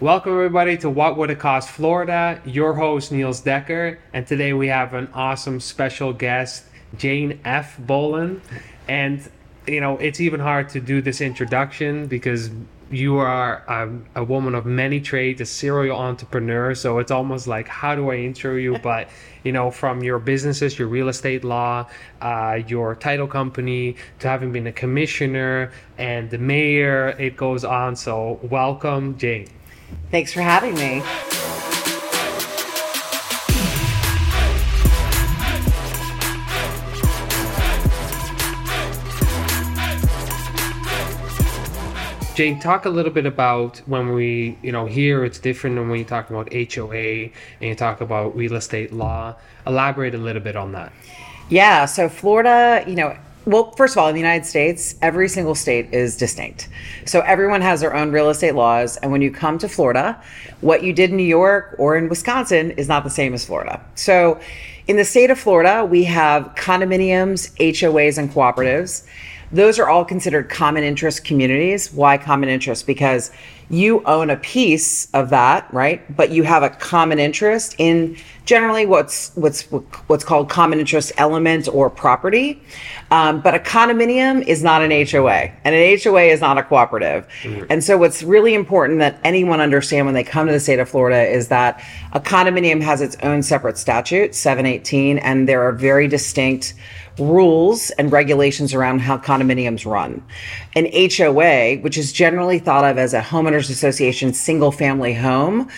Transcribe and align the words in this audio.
Welcome, 0.00 0.32
everybody, 0.32 0.78
to 0.78 0.88
What 0.88 1.18
Would 1.18 1.28
It 1.28 1.40
Cost 1.40 1.68
Florida. 1.68 2.40
Your 2.46 2.72
host, 2.72 3.12
Niels 3.12 3.42
Decker. 3.42 3.98
And 4.14 4.26
today 4.26 4.54
we 4.54 4.68
have 4.68 4.94
an 4.94 5.10
awesome 5.12 5.60
special 5.60 6.14
guest, 6.14 6.64
Jane 6.96 7.38
F. 7.44 7.76
Bolin. 7.76 8.40
And, 8.88 9.20
you 9.66 9.82
know, 9.82 9.98
it's 9.98 10.18
even 10.18 10.40
hard 10.40 10.70
to 10.70 10.80
do 10.80 11.02
this 11.02 11.20
introduction 11.20 12.06
because 12.06 12.48
you 12.90 13.18
are 13.18 13.62
a, 13.68 14.22
a 14.22 14.24
woman 14.24 14.54
of 14.54 14.64
many 14.64 15.02
trades, 15.02 15.42
a 15.42 15.44
serial 15.44 15.98
entrepreneur. 15.98 16.74
So 16.74 16.98
it's 16.98 17.10
almost 17.10 17.46
like, 17.46 17.68
how 17.68 17.94
do 17.94 18.10
I 18.10 18.16
intro 18.16 18.56
you? 18.56 18.78
But, 18.82 19.10
you 19.44 19.52
know, 19.52 19.70
from 19.70 20.02
your 20.02 20.18
businesses, 20.18 20.78
your 20.78 20.88
real 20.88 21.10
estate 21.10 21.44
law, 21.44 21.86
uh, 22.22 22.60
your 22.66 22.94
title 22.94 23.26
company, 23.26 23.96
to 24.20 24.28
having 24.28 24.50
been 24.50 24.66
a 24.66 24.72
commissioner 24.72 25.72
and 25.98 26.30
the 26.30 26.38
mayor, 26.38 27.10
it 27.18 27.36
goes 27.36 27.66
on. 27.66 27.96
So 27.96 28.40
welcome, 28.42 29.18
Jane. 29.18 29.46
Thanks 30.10 30.32
for 30.32 30.40
having 30.40 30.74
me. 30.74 31.02
Jane, 42.40 42.58
talk 42.58 42.86
a 42.86 42.88
little 42.88 43.12
bit 43.12 43.26
about 43.26 43.82
when 43.84 44.14
we, 44.14 44.56
you 44.62 44.72
know, 44.72 44.86
here 44.86 45.26
it's 45.26 45.38
different 45.38 45.76
than 45.76 45.90
when 45.90 45.98
you 45.98 46.06
talk 46.06 46.30
about 46.30 46.50
HOA 46.50 46.94
and 46.94 47.32
you 47.60 47.74
talk 47.74 48.00
about 48.00 48.34
real 48.34 48.54
estate 48.54 48.94
law. 48.94 49.34
Elaborate 49.66 50.14
a 50.14 50.18
little 50.18 50.40
bit 50.40 50.56
on 50.56 50.72
that. 50.72 50.90
Yeah, 51.50 51.84
so 51.84 52.08
Florida, 52.08 52.82
you 52.86 52.94
know, 52.94 53.14
well, 53.46 53.70
first 53.72 53.94
of 53.94 53.98
all, 53.98 54.08
in 54.08 54.14
the 54.14 54.20
United 54.20 54.44
States, 54.44 54.94
every 55.00 55.28
single 55.28 55.54
state 55.54 55.92
is 55.92 56.16
distinct. 56.16 56.68
So 57.06 57.20
everyone 57.20 57.62
has 57.62 57.80
their 57.80 57.94
own 57.94 58.12
real 58.12 58.28
estate 58.28 58.54
laws. 58.54 58.96
And 58.98 59.10
when 59.10 59.22
you 59.22 59.30
come 59.30 59.58
to 59.58 59.68
Florida, 59.68 60.22
what 60.60 60.82
you 60.82 60.92
did 60.92 61.10
in 61.10 61.16
New 61.16 61.22
York 61.22 61.74
or 61.78 61.96
in 61.96 62.08
Wisconsin 62.08 62.72
is 62.72 62.86
not 62.86 63.02
the 63.04 63.10
same 63.10 63.32
as 63.32 63.44
Florida. 63.44 63.80
So 63.94 64.38
in 64.86 64.96
the 64.96 65.04
state 65.04 65.30
of 65.30 65.38
Florida, 65.38 65.84
we 65.84 66.04
have 66.04 66.54
condominiums, 66.54 67.56
HOAs, 67.56 68.18
and 68.18 68.30
cooperatives. 68.30 69.06
Those 69.52 69.78
are 69.78 69.88
all 69.88 70.04
considered 70.04 70.48
common 70.48 70.84
interest 70.84 71.24
communities. 71.24 71.92
Why 71.92 72.18
common 72.18 72.48
interest? 72.48 72.86
Because 72.86 73.30
you 73.70 74.02
own 74.04 74.30
a 74.30 74.36
piece 74.36 75.08
of 75.12 75.30
that, 75.30 75.72
right? 75.72 76.16
But 76.16 76.30
you 76.30 76.42
have 76.42 76.62
a 76.62 76.70
common 76.70 77.18
interest 77.18 77.76
in 77.78 78.16
generally 78.44 78.84
what's 78.84 79.30
what's 79.36 79.62
what's 80.08 80.24
called 80.24 80.48
common 80.48 80.80
interest 80.80 81.12
element 81.18 81.68
or 81.68 81.88
property. 81.88 82.60
Um, 83.12 83.40
but 83.40 83.54
a 83.54 83.60
condominium 83.60 84.44
is 84.44 84.64
not 84.64 84.82
an 84.82 84.90
HOA, 84.90 85.52
and 85.64 85.74
an 85.74 85.98
HOA 86.02 86.22
is 86.22 86.40
not 86.40 86.58
a 86.58 86.64
cooperative. 86.64 87.28
Mm-hmm. 87.42 87.66
And 87.70 87.84
so, 87.84 87.96
what's 87.96 88.24
really 88.24 88.54
important 88.54 88.98
that 88.98 89.20
anyone 89.22 89.60
understand 89.60 90.04
when 90.06 90.14
they 90.14 90.24
come 90.24 90.48
to 90.48 90.52
the 90.52 90.60
state 90.60 90.80
of 90.80 90.88
Florida 90.88 91.22
is 91.22 91.46
that 91.48 91.80
a 92.12 92.20
condominium 92.20 92.82
has 92.82 93.00
its 93.00 93.16
own 93.22 93.40
separate 93.42 93.78
statute, 93.78 94.34
718, 94.34 95.18
and 95.18 95.48
there 95.48 95.62
are 95.62 95.72
very 95.72 96.08
distinct 96.08 96.74
rules 97.18 97.90
and 97.90 98.12
regulations 98.12 98.74
around 98.74 99.00
how 99.00 99.18
condominiums 99.18 99.90
run. 99.90 100.22
An 100.74 100.88
HOA, 100.92 101.76
which 101.82 101.98
is 101.98 102.12
generally 102.12 102.58
thought 102.58 102.84
of 102.84 102.98
as 102.98 103.14
a 103.14 103.20
homeowners 103.20 103.70
association 103.70 104.32
single 104.32 104.72
family 104.72 105.14
home, 105.14 105.68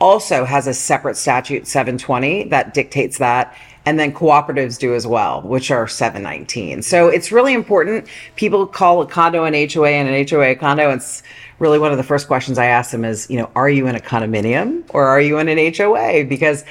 also 0.00 0.44
has 0.44 0.66
a 0.66 0.74
separate 0.74 1.16
statute 1.16 1.66
720 1.66 2.44
that 2.44 2.72
dictates 2.74 3.18
that 3.18 3.56
and 3.88 3.98
then 3.98 4.12
cooperatives 4.12 4.78
do 4.78 4.94
as 4.94 5.06
well, 5.06 5.40
which 5.40 5.70
are 5.70 5.88
719. 5.88 6.82
So 6.82 7.08
it's 7.08 7.32
really 7.32 7.54
important. 7.54 8.06
People 8.36 8.66
call 8.66 9.00
a 9.00 9.06
condo 9.06 9.44
an 9.44 9.54
HOA 9.54 9.88
and 9.88 10.06
an 10.06 10.28
HOA 10.28 10.50
a 10.50 10.54
condo. 10.56 10.90
It's 10.90 11.22
really 11.58 11.78
one 11.78 11.90
of 11.90 11.96
the 11.96 12.04
first 12.04 12.26
questions 12.26 12.58
I 12.58 12.66
ask 12.66 12.90
them 12.90 13.02
is, 13.02 13.30
you 13.30 13.38
know, 13.38 13.50
are 13.56 13.70
you 13.70 13.86
in 13.86 13.96
a 13.96 13.98
condominium 13.98 14.84
or 14.90 15.06
are 15.06 15.22
you 15.22 15.38
in 15.38 15.48
an 15.48 15.74
HOA? 15.74 16.24
Because, 16.26 16.66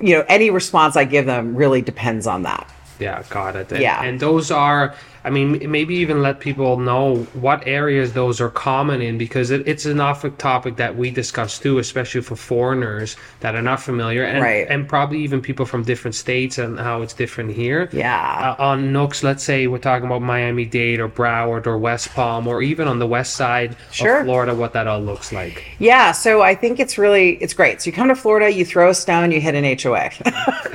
you 0.00 0.14
know, 0.14 0.24
any 0.28 0.48
response 0.48 0.96
I 0.96 1.04
give 1.04 1.26
them 1.26 1.54
really 1.54 1.82
depends 1.82 2.26
on 2.26 2.44
that. 2.44 2.72
Yeah, 2.98 3.22
got 3.30 3.56
it. 3.56 3.72
And, 3.72 3.80
yeah. 3.80 4.02
And 4.02 4.18
those 4.20 4.50
are 4.50 4.94
I 5.26 5.30
mean, 5.30 5.68
maybe 5.68 5.96
even 5.96 6.22
let 6.22 6.38
people 6.38 6.78
know 6.78 7.16
what 7.34 7.66
areas 7.66 8.12
those 8.12 8.40
are 8.40 8.48
common 8.48 9.02
in 9.02 9.18
because 9.18 9.50
it, 9.50 9.66
it's 9.66 9.84
an 9.84 9.98
often 9.98 10.36
topic 10.36 10.76
that 10.76 10.96
we 10.96 11.10
discuss 11.10 11.58
too, 11.58 11.78
especially 11.78 12.20
for 12.20 12.36
foreigners 12.36 13.16
that 13.40 13.56
are 13.56 13.62
not 13.62 13.80
familiar, 13.82 14.22
and 14.22 14.40
right. 14.40 14.68
and 14.70 14.88
probably 14.88 15.18
even 15.18 15.42
people 15.42 15.66
from 15.66 15.82
different 15.82 16.14
states 16.14 16.58
and 16.58 16.78
how 16.78 17.02
it's 17.02 17.12
different 17.12 17.50
here. 17.50 17.90
Yeah. 17.92 18.54
Uh, 18.56 18.62
on 18.62 18.92
Nooks, 18.92 19.24
let's 19.24 19.42
say 19.42 19.66
we're 19.66 19.78
talking 19.78 20.06
about 20.06 20.22
Miami 20.22 20.64
Dade 20.64 21.00
or 21.00 21.08
Broward 21.08 21.66
or 21.66 21.76
West 21.76 22.14
Palm 22.14 22.46
or 22.46 22.62
even 22.62 22.86
on 22.86 23.00
the 23.00 23.06
west 23.08 23.34
side 23.34 23.76
sure. 23.90 24.20
of 24.20 24.26
Florida, 24.26 24.54
what 24.54 24.72
that 24.74 24.86
all 24.86 25.00
looks 25.00 25.32
like. 25.32 25.64
Yeah. 25.80 26.12
So 26.12 26.42
I 26.42 26.54
think 26.54 26.78
it's 26.78 26.98
really 26.98 27.30
it's 27.38 27.52
great. 27.52 27.82
So 27.82 27.90
you 27.90 27.92
come 27.92 28.06
to 28.06 28.14
Florida, 28.14 28.48
you 28.52 28.64
throw 28.64 28.90
a 28.90 28.94
stone, 28.94 29.32
you 29.32 29.40
hit 29.40 29.56
an 29.56 29.64
HOA 29.76 30.10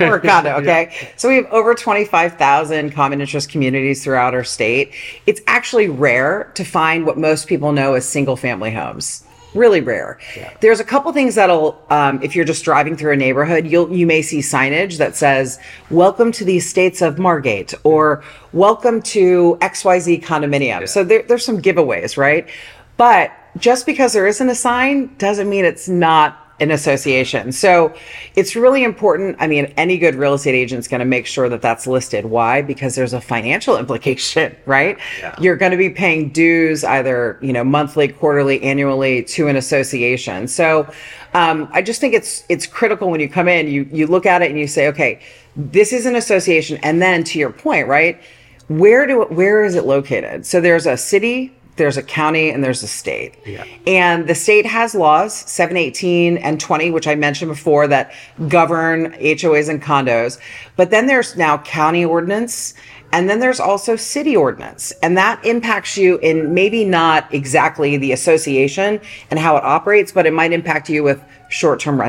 or 0.00 0.16
a 0.16 0.20
condo. 0.20 0.52
Okay. 0.62 0.90
yeah. 0.92 1.08
So 1.16 1.30
we 1.30 1.36
have 1.36 1.46
over 1.46 1.74
twenty 1.74 2.04
five 2.04 2.36
thousand 2.36 2.90
common 2.90 3.22
interest 3.22 3.48
communities 3.48 4.04
throughout 4.04 4.34
our 4.34 4.41
state, 4.44 4.92
it's 5.26 5.40
actually 5.46 5.88
rare 5.88 6.50
to 6.54 6.64
find 6.64 7.06
what 7.06 7.18
most 7.18 7.46
people 7.46 7.72
know 7.72 7.94
as 7.94 8.08
single 8.08 8.36
family 8.36 8.70
homes 8.72 9.24
really 9.54 9.80
rare. 9.80 10.18
Yeah. 10.36 10.52
There's 10.60 10.80
a 10.80 10.84
couple 10.84 11.12
things 11.12 11.34
that'll, 11.34 11.82
um, 11.90 12.22
if 12.22 12.34
you're 12.34 12.44
just 12.44 12.64
driving 12.64 12.96
through 12.96 13.12
a 13.12 13.16
neighborhood, 13.16 13.66
you'll 13.66 13.92
you 13.92 14.06
may 14.06 14.22
see 14.22 14.38
signage 14.38 14.98
that 14.98 15.16
says 15.16 15.58
"Welcome 15.90 16.32
to 16.32 16.44
the 16.44 16.56
estates 16.56 17.02
of 17.02 17.18
Margate" 17.18 17.74
or 17.84 18.22
"Welcome 18.52 19.02
to 19.02 19.58
XYZ 19.60 20.22
condominium." 20.22 20.80
Yeah. 20.80 20.86
So 20.86 21.04
there, 21.04 21.22
there's 21.22 21.44
some 21.44 21.60
giveaways, 21.60 22.16
right? 22.16 22.48
But 22.96 23.32
just 23.58 23.84
because 23.84 24.12
there 24.12 24.26
isn't 24.26 24.48
a 24.48 24.54
sign 24.54 25.14
doesn't 25.18 25.48
mean 25.48 25.64
it's 25.64 25.88
not 25.88 26.41
an 26.62 26.70
association. 26.70 27.50
So 27.50 27.92
it's 28.36 28.54
really 28.54 28.84
important. 28.84 29.36
I 29.40 29.48
mean, 29.48 29.66
any 29.76 29.98
good 29.98 30.14
real 30.14 30.34
estate 30.34 30.54
agent 30.54 30.78
is 30.78 30.88
going 30.88 31.00
to 31.00 31.04
make 31.04 31.26
sure 31.26 31.48
that 31.48 31.60
that's 31.60 31.88
listed. 31.88 32.24
Why? 32.24 32.62
Because 32.62 32.94
there's 32.94 33.12
a 33.12 33.20
financial 33.20 33.76
implication, 33.82 34.54
right? 34.64 34.96
Yeah. 35.18 35.34
You're 35.40 35.56
going 35.56 35.72
to 35.72 35.76
be 35.76 35.90
paying 35.90 36.30
dues 36.30 36.84
either, 36.84 37.38
you 37.42 37.52
know, 37.52 37.64
monthly, 37.64 38.08
quarterly, 38.08 38.62
annually 38.62 39.24
to 39.24 39.48
an 39.48 39.56
association. 39.56 40.46
So 40.46 40.88
um, 41.34 41.68
I 41.72 41.82
just 41.82 42.00
think 42.00 42.14
it's 42.14 42.44
it's 42.48 42.66
critical 42.66 43.10
when 43.10 43.20
you 43.20 43.28
come 43.28 43.48
in, 43.48 43.66
you 43.66 43.88
you 43.90 44.06
look 44.06 44.24
at 44.24 44.42
it 44.42 44.50
and 44.50 44.58
you 44.58 44.68
say, 44.68 44.86
okay, 44.88 45.20
this 45.56 45.92
is 45.92 46.06
an 46.06 46.14
association, 46.14 46.78
and 46.82 47.02
then 47.02 47.24
to 47.24 47.38
your 47.38 47.50
point, 47.50 47.88
right? 47.88 48.22
Where 48.68 49.06
do 49.06 49.22
where 49.22 49.64
is 49.64 49.74
it 49.74 49.84
located? 49.84 50.46
So 50.46 50.60
there's 50.60 50.86
a 50.86 50.96
city 50.96 51.52
there's 51.76 51.96
a 51.96 52.02
county 52.02 52.50
and 52.50 52.62
there's 52.62 52.82
a 52.82 52.88
state. 52.88 53.38
Yeah. 53.46 53.64
And 53.86 54.28
the 54.28 54.34
state 54.34 54.66
has 54.66 54.94
laws, 54.94 55.34
718 55.34 56.36
and 56.36 56.60
20, 56.60 56.90
which 56.90 57.08
I 57.08 57.14
mentioned 57.14 57.50
before, 57.50 57.86
that 57.88 58.12
govern 58.48 59.12
HOAs 59.12 59.68
and 59.68 59.82
condos. 59.82 60.38
But 60.76 60.90
then 60.90 61.06
there's 61.06 61.36
now 61.36 61.58
county 61.58 62.04
ordinance 62.04 62.74
and 63.12 63.28
then 63.28 63.40
there's 63.40 63.60
also 63.60 63.94
city 63.94 64.34
ordinance. 64.34 64.90
And 65.02 65.16
that 65.18 65.44
impacts 65.44 65.98
you 65.98 66.18
in 66.18 66.54
maybe 66.54 66.84
not 66.84 67.32
exactly 67.32 67.98
the 67.98 68.12
association 68.12 69.00
and 69.30 69.38
how 69.38 69.56
it 69.58 69.64
operates, 69.64 70.12
but 70.12 70.24
it 70.24 70.32
might 70.32 70.52
impact 70.52 70.88
you 70.88 71.02
with 71.02 71.22
short 71.50 71.78
term 71.78 72.00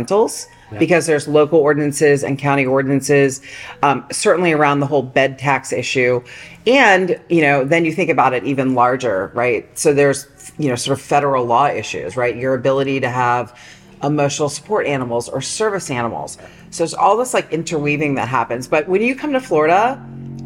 because 0.79 1.05
there's 1.05 1.27
local 1.27 1.59
ordinances 1.59 2.23
and 2.23 2.37
county 2.37 2.65
ordinances, 2.65 3.41
um, 3.81 4.05
certainly 4.11 4.51
around 4.51 4.79
the 4.79 4.87
whole 4.87 5.03
bed 5.03 5.37
tax 5.39 5.71
issue. 5.71 6.23
And, 6.65 7.19
you 7.29 7.41
know, 7.41 7.63
then 7.65 7.85
you 7.85 7.93
think 7.93 8.09
about 8.09 8.33
it 8.33 8.43
even 8.43 8.73
larger, 8.73 9.31
right? 9.33 9.67
So 9.77 9.93
there's, 9.93 10.27
you 10.57 10.69
know, 10.69 10.75
sort 10.75 10.97
of 10.97 11.03
federal 11.03 11.45
law 11.45 11.67
issues, 11.67 12.15
right? 12.15 12.35
Your 12.35 12.53
ability 12.53 12.99
to 13.01 13.09
have 13.09 13.57
emotional 14.03 14.49
support 14.49 14.85
animals 14.85 15.29
or 15.29 15.41
service 15.41 15.89
animals. 15.89 16.37
So 16.69 16.83
there's 16.83 16.93
all 16.93 17.17
this 17.17 17.33
like 17.33 17.51
interweaving 17.51 18.15
that 18.15 18.27
happens. 18.27 18.67
But 18.67 18.87
when 18.87 19.01
you 19.01 19.15
come 19.15 19.33
to 19.33 19.39
Florida, 19.39 20.03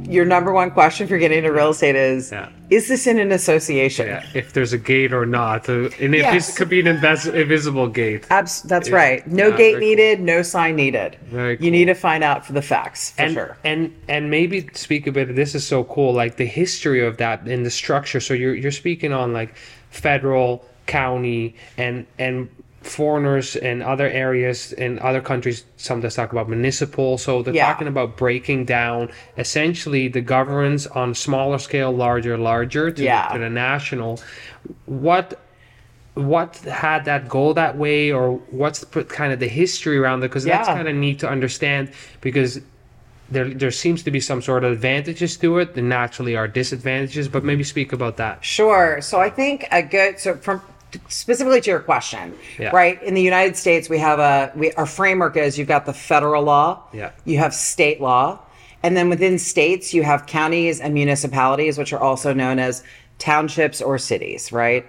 your 0.08 0.26
number 0.26 0.52
one 0.52 0.72
question 0.72 1.08
for 1.08 1.18
getting 1.18 1.40
into 1.40 1.52
real 1.52 1.70
estate 1.70 1.96
is 1.96 2.32
yeah. 2.32 2.50
is 2.70 2.88
this 2.88 3.08
in 3.08 3.20
an 3.20 3.32
association 3.32 4.08
yeah 4.08 4.26
if 4.34 4.54
there's 4.54 4.74
a 4.74 4.78
gate 4.78 5.14
or 5.14 5.26
not 5.26 5.68
uh, 5.70 5.90
and 6.00 6.16
if 6.16 6.22
yes. 6.22 6.50
it 6.50 6.56
could 6.56 6.70
be 6.70 6.80
an 6.80 6.86
invis- 6.86 7.34
invisible 7.34 7.88
gate 7.88 8.26
Abs- 8.30 8.62
that's 8.64 8.90
right 8.90 9.28
no 9.28 9.48
yeah, 9.50 9.58
gate 9.58 9.80
needed 9.80 10.18
cool. 10.18 10.26
no 10.26 10.42
sign 10.42 10.76
needed 10.76 11.18
very 11.26 11.58
cool. 11.58 11.66
you 11.66 11.72
need 11.72 11.86
to 11.86 11.94
find 11.94 12.24
out 12.24 12.46
for 12.46 12.54
the 12.54 12.62
facts 12.62 13.12
for 13.12 13.22
and, 13.24 13.34
sure 13.34 13.58
and 13.64 13.96
and 14.08 14.30
maybe 14.30 14.70
speak 14.74 15.08
a 15.08 15.12
bit 15.12 15.36
this 15.36 15.56
is 15.56 15.66
so 15.66 15.84
cool 15.86 16.14
like 16.14 16.38
the 16.38 16.46
history 16.46 17.06
of 17.06 17.18
that 17.18 17.42
and 17.48 17.66
the 17.66 17.72
structure 17.72 18.20
so 18.20 18.34
you're 18.34 18.56
you're 18.56 18.72
speaking 18.72 19.12
on 19.12 19.34
like 19.34 19.56
federal 19.90 20.66
county 20.86 21.56
and 21.78 22.06
and 22.18 22.50
foreigners 22.88 23.56
in 23.56 23.82
other 23.82 24.08
areas 24.08 24.72
in 24.74 25.00
other 25.00 25.22
countries 25.22 25.66
sometimes 25.76 26.16
talk 26.16 26.32
about 26.32 26.48
municipal 26.48 27.18
so 27.18 27.44
they're 27.44 27.54
yeah. 27.54 27.72
talking 27.72 27.88
about 27.88 28.18
breaking 28.18 28.66
down 28.66 29.10
essentially 29.38 30.08
the 30.08 30.22
governance 30.22 30.88
on 30.88 31.14
smaller 31.14 31.58
scale 31.58 31.92
larger 31.92 32.38
larger 32.38 32.90
to, 32.90 33.04
yeah. 33.04 33.28
to 33.28 33.40
the 33.40 33.50
national 33.50 34.20
what 34.86 35.40
what 36.14 36.56
had 36.58 37.06
that 37.06 37.30
goal 37.30 37.54
that 37.54 37.78
way 37.78 38.12
or 38.12 38.38
what's 38.50 38.80
the, 38.80 39.04
kind 39.04 39.32
of 39.32 39.40
the 39.40 39.48
history 39.48 39.98
around 39.98 40.20
it 40.20 40.30
because 40.30 40.46
yeah. 40.46 40.58
that's 40.58 40.70
kind 40.70 40.88
of 40.88 40.96
neat 40.96 41.20
to 41.20 41.30
understand 41.30 41.92
because 42.22 42.60
there 43.30 43.50
there 43.54 43.72
seems 43.72 44.02
to 44.04 44.12
be 44.12 44.20
some 44.20 44.42
sort 44.42 44.64
of 44.64 44.72
advantages 44.72 45.38
to 45.38 45.58
it 45.60 45.76
and 45.76 45.90
naturally 45.90 46.36
are 46.36 46.48
disadvantages 46.48 47.28
but 47.28 47.44
maybe 47.44 47.64
speak 47.64 47.92
about 47.94 48.18
that 48.18 48.44
sure 48.44 49.00
so 49.02 49.20
i 49.20 49.30
think 49.30 49.68
a 49.72 49.82
good 49.82 50.20
so 50.20 50.36
from 50.38 50.62
specifically 51.08 51.62
to 51.62 51.70
your 51.70 51.80
question, 51.80 52.34
Yeah. 52.60 52.70
right? 52.74 53.02
In 53.04 53.14
the 53.14 53.22
United 53.22 53.56
States, 53.56 53.90
we 53.90 53.98
have 54.00 54.20
a 54.20 54.52
we 54.56 54.72
our 54.74 54.86
framework 54.86 55.38
is 55.38 55.58
you've 55.58 55.68
got 55.68 55.86
the 55.86 55.94
federal 55.94 56.44
law, 56.44 56.80
Yeah. 56.94 57.12
you 57.26 57.38
have 57.38 57.54
state 57.54 58.02
law, 58.02 58.40
and 58.84 58.96
then 58.96 59.10
within 59.10 59.40
states 59.40 59.94
you 59.94 60.04
have 60.04 60.26
counties 60.26 60.80
and 60.80 60.94
municipalities, 60.94 61.78
which 61.78 61.94
are 61.94 62.00
also 62.00 62.34
known 62.34 62.60
as 62.60 62.84
townships 63.20 63.82
or 63.82 63.98
cities, 63.98 64.52
right? 64.52 64.86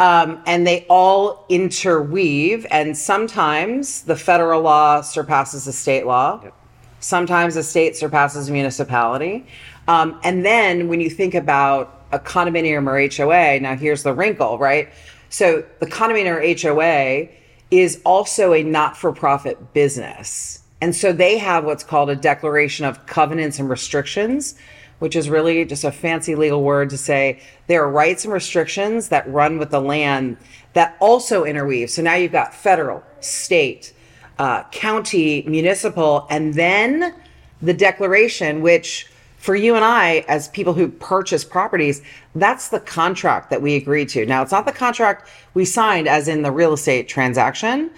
Um, 0.00 0.40
and 0.46 0.66
they 0.66 0.84
all 0.88 1.44
interweave, 1.48 2.66
and 2.70 2.96
sometimes 2.96 4.02
the 4.02 4.16
federal 4.16 4.60
law 4.60 5.00
surpasses 5.02 5.64
the 5.66 5.72
state 5.72 6.04
law. 6.06 6.40
Sometimes 7.00 7.54
a 7.56 7.62
state 7.62 7.96
surpasses 7.96 8.48
a 8.48 8.52
municipality. 8.52 9.46
Um, 9.86 10.18
and 10.24 10.44
then 10.44 10.88
when 10.88 11.00
you 11.00 11.10
think 11.10 11.34
about 11.34 12.00
a 12.12 12.18
condominium 12.18 12.86
or 12.88 12.96
HOA, 12.98 13.60
now 13.60 13.76
here's 13.76 14.02
the 14.02 14.12
wrinkle, 14.14 14.58
right? 14.58 14.88
So 15.28 15.64
the 15.80 15.86
condominium 15.86 16.36
or 16.36 16.74
HOA 16.74 17.28
is 17.70 18.00
also 18.04 18.52
a 18.52 18.62
not 18.62 18.96
for 18.96 19.12
profit 19.12 19.72
business. 19.72 20.62
And 20.80 20.94
so 20.94 21.12
they 21.12 21.38
have 21.38 21.64
what's 21.64 21.84
called 21.84 22.10
a 22.10 22.16
declaration 22.16 22.84
of 22.84 23.06
covenants 23.06 23.58
and 23.58 23.68
restrictions, 23.68 24.54
which 24.98 25.16
is 25.16 25.28
really 25.28 25.64
just 25.64 25.84
a 25.84 25.90
fancy 25.90 26.34
legal 26.34 26.62
word 26.62 26.90
to 26.90 26.98
say 26.98 27.40
there 27.66 27.82
are 27.82 27.90
rights 27.90 28.24
and 28.24 28.32
restrictions 28.32 29.08
that 29.08 29.28
run 29.28 29.58
with 29.58 29.70
the 29.70 29.80
land 29.80 30.36
that 30.74 30.96
also 31.00 31.44
interweave. 31.44 31.90
So 31.90 32.02
now 32.02 32.14
you've 32.14 32.32
got 32.32 32.54
federal, 32.54 33.02
state, 33.20 33.94
uh, 34.38 34.64
county, 34.64 35.42
municipal, 35.46 36.26
and 36.30 36.54
then 36.54 37.14
the 37.62 37.74
declaration, 37.74 38.60
which 38.60 39.08
for 39.44 39.54
you 39.54 39.74
and 39.74 39.84
I, 39.84 40.24
as 40.26 40.48
people 40.48 40.72
who 40.72 40.88
purchase 40.88 41.44
properties, 41.44 42.00
that's 42.34 42.68
the 42.68 42.80
contract 42.80 43.50
that 43.50 43.60
we 43.60 43.74
agreed 43.74 44.08
to. 44.08 44.24
Now, 44.24 44.40
it's 44.40 44.52
not 44.52 44.64
the 44.64 44.72
contract 44.72 45.28
we 45.52 45.66
signed 45.66 46.08
as 46.08 46.28
in 46.28 46.40
the 46.40 46.50
real 46.50 46.72
estate 46.72 47.08
transaction, 47.08 47.90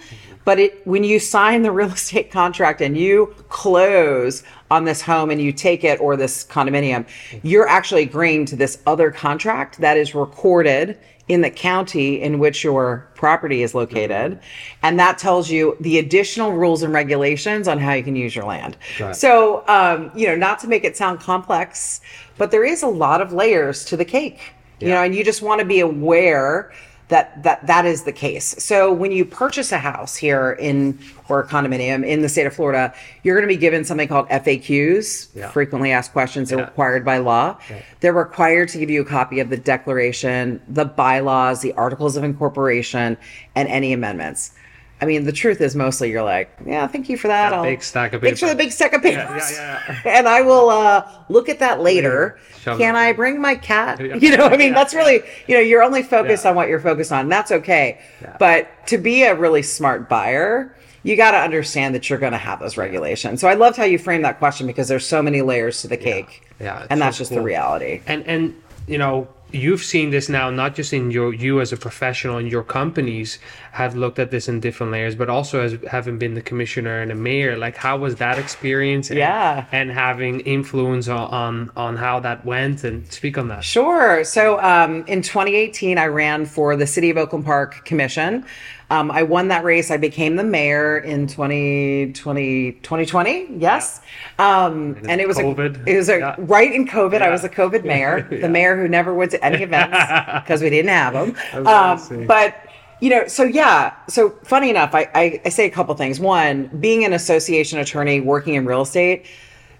but 0.47 0.59
it 0.59 0.87
when 0.87 1.03
you 1.03 1.19
sign 1.19 1.61
the 1.61 1.71
real 1.79 1.91
estate 1.91 2.31
contract 2.31 2.79
and 2.79 2.97
you 2.97 3.35
close 3.49 4.43
on 4.71 4.85
this 4.85 5.01
home 5.01 5.29
and 5.29 5.41
you 5.41 5.51
take 5.51 5.83
it 5.83 5.99
or 5.99 6.15
this 6.15 6.45
condominium, 6.45 7.05
you're 7.43 7.67
actually 7.67 8.03
agreeing 8.03 8.45
to 8.45 8.55
this 8.55 8.81
other 8.87 9.11
contract 9.11 9.77
that 9.79 9.97
is 9.97 10.15
recorded 10.15 10.97
in 11.27 11.41
the 11.41 11.49
county 11.49 12.21
in 12.21 12.39
which 12.39 12.63
your 12.63 13.09
property 13.13 13.61
is 13.61 13.75
located. 13.75 14.39
And 14.83 14.97
that 14.97 15.17
tells 15.17 15.49
you 15.49 15.75
the 15.81 15.99
additional 15.99 16.53
rules 16.53 16.81
and 16.81 16.93
regulations 16.93 17.67
on 17.67 17.77
how 17.77 17.91
you 17.91 18.03
can 18.03 18.15
use 18.15 18.33
your 18.33 18.45
land. 18.45 18.77
Right. 19.01 19.13
So, 19.13 19.67
um, 19.67 20.11
you 20.15 20.27
know, 20.27 20.37
not 20.37 20.59
to 20.59 20.69
make 20.69 20.85
it 20.85 20.95
sound 20.95 21.19
complex, 21.19 21.99
but 22.37 22.51
there 22.51 22.63
is 22.63 22.83
a 22.83 22.87
lot 22.87 23.19
of 23.19 23.33
layers 23.33 23.83
to 23.83 23.97
the 23.97 24.05
cake, 24.05 24.39
you 24.79 24.87
know, 24.87 25.03
and 25.03 25.13
you 25.13 25.25
just 25.25 25.41
want 25.41 25.59
to 25.59 25.65
be 25.65 25.81
aware 25.81 26.71
that 27.09 27.41
that 27.43 27.65
that 27.67 27.85
is 27.85 28.03
the 28.03 28.11
case. 28.11 28.55
So 28.63 28.91
when 28.91 29.11
you 29.11 29.23
purchase 29.23 29.71
a 29.71 29.77
house 29.77 30.15
here 30.15 30.51
in 30.59 30.99
or 31.29 31.41
a 31.41 31.47
condominium 31.47 32.05
in 32.05 32.21
the 32.21 32.29
state 32.29 32.45
of 32.45 32.53
Florida, 32.53 32.93
you're 33.23 33.35
going 33.35 33.47
to 33.47 33.53
be 33.53 33.59
given 33.59 33.83
something 33.85 34.07
called 34.07 34.27
FAQs, 34.29 35.29
Yeah. 35.35 35.49
frequently 35.49 35.91
asked 35.91 36.11
questions, 36.13 36.51
are 36.51 36.57
required 36.57 37.03
by 37.05 37.17
law. 37.19 37.57
They're 38.01 38.13
required 38.13 38.69
to 38.69 38.77
give 38.77 38.89
you 38.89 39.01
a 39.01 39.05
copy 39.05 39.39
of 39.39 39.49
the 39.49 39.57
declaration, 39.57 40.61
the 40.67 40.85
bylaws, 40.85 41.61
the 41.61 41.73
articles 41.73 42.17
of 42.17 42.23
incorporation, 42.23 43.17
and 43.55 43.67
any 43.69 43.93
amendments. 43.93 44.51
I 44.99 45.05
mean, 45.05 45.25
the 45.25 45.31
truth 45.31 45.61
is 45.61 45.75
mostly 45.75 46.09
you're 46.09 46.23
like, 46.23 46.49
yeah, 46.65 46.87
thank 46.87 47.07
you 47.07 47.17
for 47.17 47.27
that. 47.27 47.51
Yeah, 47.51 47.57
I'll- 47.57 47.63
big 47.63 47.83
stack 47.83 48.13
of 48.13 48.21
Thanks 48.21 48.39
for 48.39 48.47
the 48.47 48.55
big 48.55 48.71
stack 48.71 48.93
of 48.93 49.01
papers. 49.03 49.51
Yeah, 49.51 49.81
yeah, 49.87 50.01
and 50.17 50.27
I 50.27 50.41
will 50.41 50.69
uh, 50.69 51.07
look 51.29 51.49
at 51.49 51.59
that 51.59 51.81
later. 51.81 52.39
Shove 52.61 52.79
Can 52.79 52.95
it. 52.95 52.99
I 52.99 53.13
bring 53.13 53.39
my 53.39 53.55
cat? 53.55 53.99
Yeah. 54.03 54.15
You 54.15 54.35
know, 54.35 54.45
I 54.45 54.57
mean, 54.57 54.69
Yeah. 54.69 54.73
that's 54.75 54.93
really, 54.95 55.21
you 55.47 55.53
know, 55.55 55.61
you're 55.61 55.83
only 55.83 56.01
focused 56.01 56.43
Yeah. 56.45 56.49
on 56.49 56.55
what 56.55 56.67
you're 56.67 56.79
focused 56.79 57.11
on. 57.11 57.29
That's 57.29 57.51
okay. 57.51 57.99
Yeah. 58.21 58.35
But 58.39 58.69
to 58.87 58.97
be 58.97 59.23
a 59.23 59.35
really 59.35 59.61
smart 59.61 60.09
buyer, 60.09 60.73
you 61.03 61.15
got 61.15 61.31
to 61.31 61.37
understand 61.37 61.93
that 61.95 62.09
you're 62.09 62.19
going 62.19 62.31
to 62.33 62.37
have 62.39 62.59
those 62.59 62.75
regulations. 62.75 63.39
So 63.39 63.47
I 63.47 63.53
loved 63.53 63.77
how 63.77 63.83
you 63.85 63.99
framed 63.99 64.25
that 64.25 64.39
question 64.39 64.65
because 64.67 64.87
there's 64.87 65.05
so 65.05 65.21
many 65.21 65.41
layers 65.43 65.81
to 65.83 65.87
the 65.87 65.95
cake. 65.97 66.41
Yeah, 66.59 66.87
And 66.89 66.99
that's 66.99 67.17
so 67.17 67.21
just 67.21 67.31
the 67.31 67.41
reality. 67.41 68.01
and 68.07 68.25
and 68.25 68.55
you 68.87 68.97
know 68.97 69.27
you've 69.51 69.81
seen 69.83 70.09
this 70.09 70.27
now 70.27 70.49
not 70.49 70.75
just 70.75 70.91
in 70.91 71.09
your 71.09 71.33
you 71.33 71.61
as 71.61 71.71
a 71.71 71.77
professional 71.77 72.37
and 72.37 72.51
your 72.51 72.63
companies 72.63 73.39
have 73.71 73.95
looked 73.95 74.19
at 74.19 74.29
this 74.29 74.49
in 74.49 74.59
different 74.59 74.91
layers 74.91 75.15
but 75.15 75.29
also 75.29 75.61
as 75.61 75.77
having 75.89 76.17
been 76.17 76.33
the 76.33 76.41
commissioner 76.41 77.01
and 77.01 77.11
a 77.11 77.15
mayor 77.15 77.57
like 77.57 77.77
how 77.77 77.95
was 77.97 78.15
that 78.15 78.37
experience 78.37 79.09
and, 79.09 79.17
Yeah. 79.19 79.65
and 79.71 79.89
having 79.91 80.41
influence 80.41 81.07
on, 81.07 81.29
on 81.29 81.71
on 81.77 81.95
how 81.95 82.19
that 82.19 82.45
went 82.45 82.83
and 82.83 83.09
speak 83.11 83.37
on 83.37 83.47
that 83.47 83.63
Sure. 83.63 84.23
So 84.23 84.59
um, 84.61 85.05
in 85.07 85.21
2018, 85.21 85.97
I 85.97 86.05
ran 86.07 86.45
for 86.45 86.75
the 86.75 86.85
City 86.87 87.09
of 87.09 87.17
Oakland 87.17 87.45
Park 87.45 87.85
Commission. 87.85 88.45
Um, 88.89 89.11
I 89.11 89.23
won 89.23 89.49
that 89.49 89.63
race. 89.65 89.91
I 89.91 89.97
became 89.97 90.37
the 90.37 90.43
mayor 90.45 90.97
in 90.99 91.27
2020, 91.27 92.71
2020. 92.83 93.47
Yes. 93.57 94.01
Um, 94.39 94.95
and 95.09 95.19
it 95.19 95.27
was 95.27 95.37
COVID. 95.37 95.85
A, 95.85 95.89
it 95.93 95.97
was 95.97 96.09
a, 96.09 96.19
Yeah. 96.19 96.35
right 96.39 96.71
in 96.71 96.87
COVID. 96.87 97.21
I 97.21 97.29
was 97.29 97.43
a 97.43 97.49
COVID 97.49 97.83
mayor, 97.93 98.27
Yeah. 98.31 98.39
the 98.41 98.49
mayor 98.49 98.77
who 98.77 98.87
never 98.87 99.13
went 99.13 99.31
to 99.31 99.43
any 99.43 99.63
events 99.63 99.97
because 100.43 100.61
we 100.61 100.69
didn't 100.69 100.89
have 100.91 101.13
them. 101.13 101.35
I 101.53 101.59
was 101.59 101.65
gonna 101.65 101.99
say. 101.99 102.15
Um, 102.21 102.27
but 102.27 102.55
you 103.01 103.09
know, 103.09 103.27
so 103.27 103.43
yeah. 103.43 103.93
So 104.07 104.29
funny 104.43 104.69
enough, 104.69 104.95
I, 104.95 105.09
I, 105.13 105.41
I 105.45 105.49
say 105.49 105.65
a 105.65 105.69
couple 105.69 105.93
things. 105.95 106.19
One, 106.19 106.67
being 106.79 107.03
an 107.03 107.13
association 107.13 107.79
attorney 107.79 108.21
working 108.21 108.55
in 108.55 108.65
real 108.65 108.81
estate, 108.83 109.25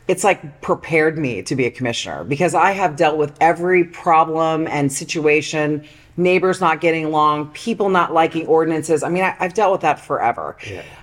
it's 0.07 0.23
like 0.23 0.61
prepared 0.61 1.17
me 1.17 1.41
to 1.43 1.55
be 1.55 1.65
a 1.65 1.71
commissioner 1.71 2.23
because 2.25 2.53
I 2.53 2.71
have 2.71 2.95
dealt 2.95 3.17
with 3.17 3.33
every 3.41 3.85
problem 3.85 4.67
and 4.67 4.91
situation, 4.91 5.83
neighbors 6.17 6.59
not 6.59 6.81
getting 6.81 7.05
along, 7.05 7.51
people 7.51 7.89
not 7.89 8.11
liking 8.13 8.45
ordinances. 8.47 9.03
I 9.03 9.09
mean, 9.09 9.23
I, 9.23 9.35
I've 9.39 9.53
dealt 9.53 9.71
with 9.71 9.81
that 9.81 9.99
forever. 9.99 10.57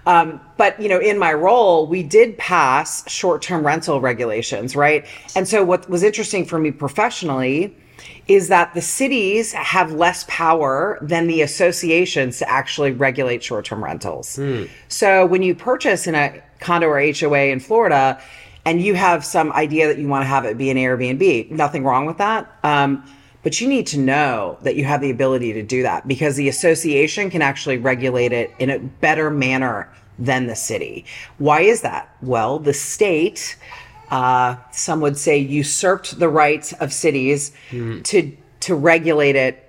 Um, 0.06 0.40
but 0.56 0.78
you 0.80 0.88
know, 0.88 0.98
in 0.98 1.18
my 1.18 1.32
role, 1.32 1.86
we 1.86 2.02
did 2.02 2.36
pass 2.36 3.08
short-term 3.10 3.64
rental 3.64 4.00
regulations, 4.00 4.74
right? 4.74 5.06
And 5.36 5.46
so 5.46 5.64
what 5.64 5.88
was 5.88 6.02
interesting 6.02 6.44
for 6.44 6.58
me 6.58 6.72
professionally 6.72 7.76
is 8.26 8.48
that 8.48 8.74
the 8.74 8.80
cities 8.80 9.52
have 9.52 9.92
less 9.92 10.24
power 10.28 10.98
than 11.00 11.26
the 11.26 11.42
associations 11.42 12.38
to 12.38 12.50
actually 12.50 12.90
regulate 12.90 13.42
short-term 13.42 13.84
rentals. 13.84 14.36
So 14.88 15.26
when 15.26 15.42
you 15.42 15.54
purchase 15.54 16.06
in 16.06 16.14
a 16.14 16.42
condo 16.58 16.88
or 16.88 17.00
HOA 17.00 17.46
in 17.46 17.60
Florida, 17.60 18.20
and 18.66 18.80
you 18.80 18.94
have 18.94 19.24
some 19.24 19.52
idea 19.52 19.86
that 19.86 19.98
you 19.98 20.08
want 20.08 20.22
to 20.22 20.26
have 20.26 20.46
it 20.46 20.56
be 20.56 20.70
an 20.70 20.78
Airbnb, 20.78 21.50
nothing 21.50 21.84
wrong 21.84 22.06
with 22.06 22.16
that. 22.16 22.50
Um, 22.62 23.04
but 23.44 23.60
you 23.60 23.68
need 23.68 23.86
to 23.88 23.98
know 23.98 24.58
that 24.62 24.74
you 24.74 24.84
have 24.84 25.00
the 25.00 25.10
ability 25.10 25.52
to 25.52 25.62
do 25.62 25.82
that 25.82 26.08
because 26.08 26.34
the 26.34 26.48
association 26.48 27.30
can 27.30 27.42
actually 27.42 27.76
regulate 27.76 28.32
it 28.32 28.50
in 28.58 28.70
a 28.70 28.80
better 28.80 29.30
manner 29.30 29.88
than 30.18 30.46
the 30.46 30.56
city. 30.56 31.04
Why 31.38 31.60
is 31.60 31.82
that? 31.82 32.14
Well, 32.22 32.58
the 32.58 32.72
state, 32.72 33.56
uh, 34.10 34.56
some 34.72 35.00
would 35.00 35.18
say, 35.18 35.38
usurped 35.38 36.18
the 36.18 36.28
rights 36.28 36.72
of 36.74 36.92
cities 36.92 37.52
to 38.04 38.36
to 38.60 38.74
regulate 38.74 39.36
it 39.36 39.60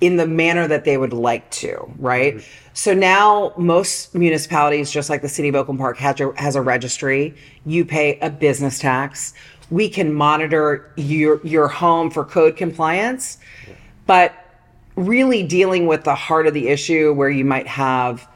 in 0.00 0.16
the 0.16 0.26
manner 0.26 0.68
that 0.68 0.84
they 0.84 0.96
would 0.96 1.12
like 1.12 1.50
to, 1.50 1.90
right? 1.98 2.34
So 2.74 2.92
now 2.92 3.52
most 3.56 4.14
municipalities, 4.14 4.90
just 4.90 5.08
like 5.08 5.22
the 5.22 5.28
city 5.28 5.48
of 5.48 5.54
Oakland 5.54 5.80
Park, 5.80 5.96
has 5.98 6.20
a, 6.20 6.32
has 6.36 6.56
a 6.56 6.62
registry. 6.62 7.34
You 7.64 7.84
pay 7.84 8.18
a 8.20 8.28
business 8.28 8.78
tax. 8.78 9.32
We 9.70 9.88
can 9.88 10.12
monitor 10.14 10.92
your 10.96 11.44
your 11.44 11.68
home 11.68 12.10
for 12.10 12.24
code 12.24 12.56
compliance, 12.56 13.38
but 14.06 14.32
really 14.96 15.42
dealing 15.42 15.86
with 15.86 16.04
the 16.04 16.14
heart 16.14 16.46
of 16.46 16.54
the 16.54 16.68
issue 16.68 17.12
where 17.12 17.28
you 17.28 17.44
might 17.44 17.66
have 17.66 18.26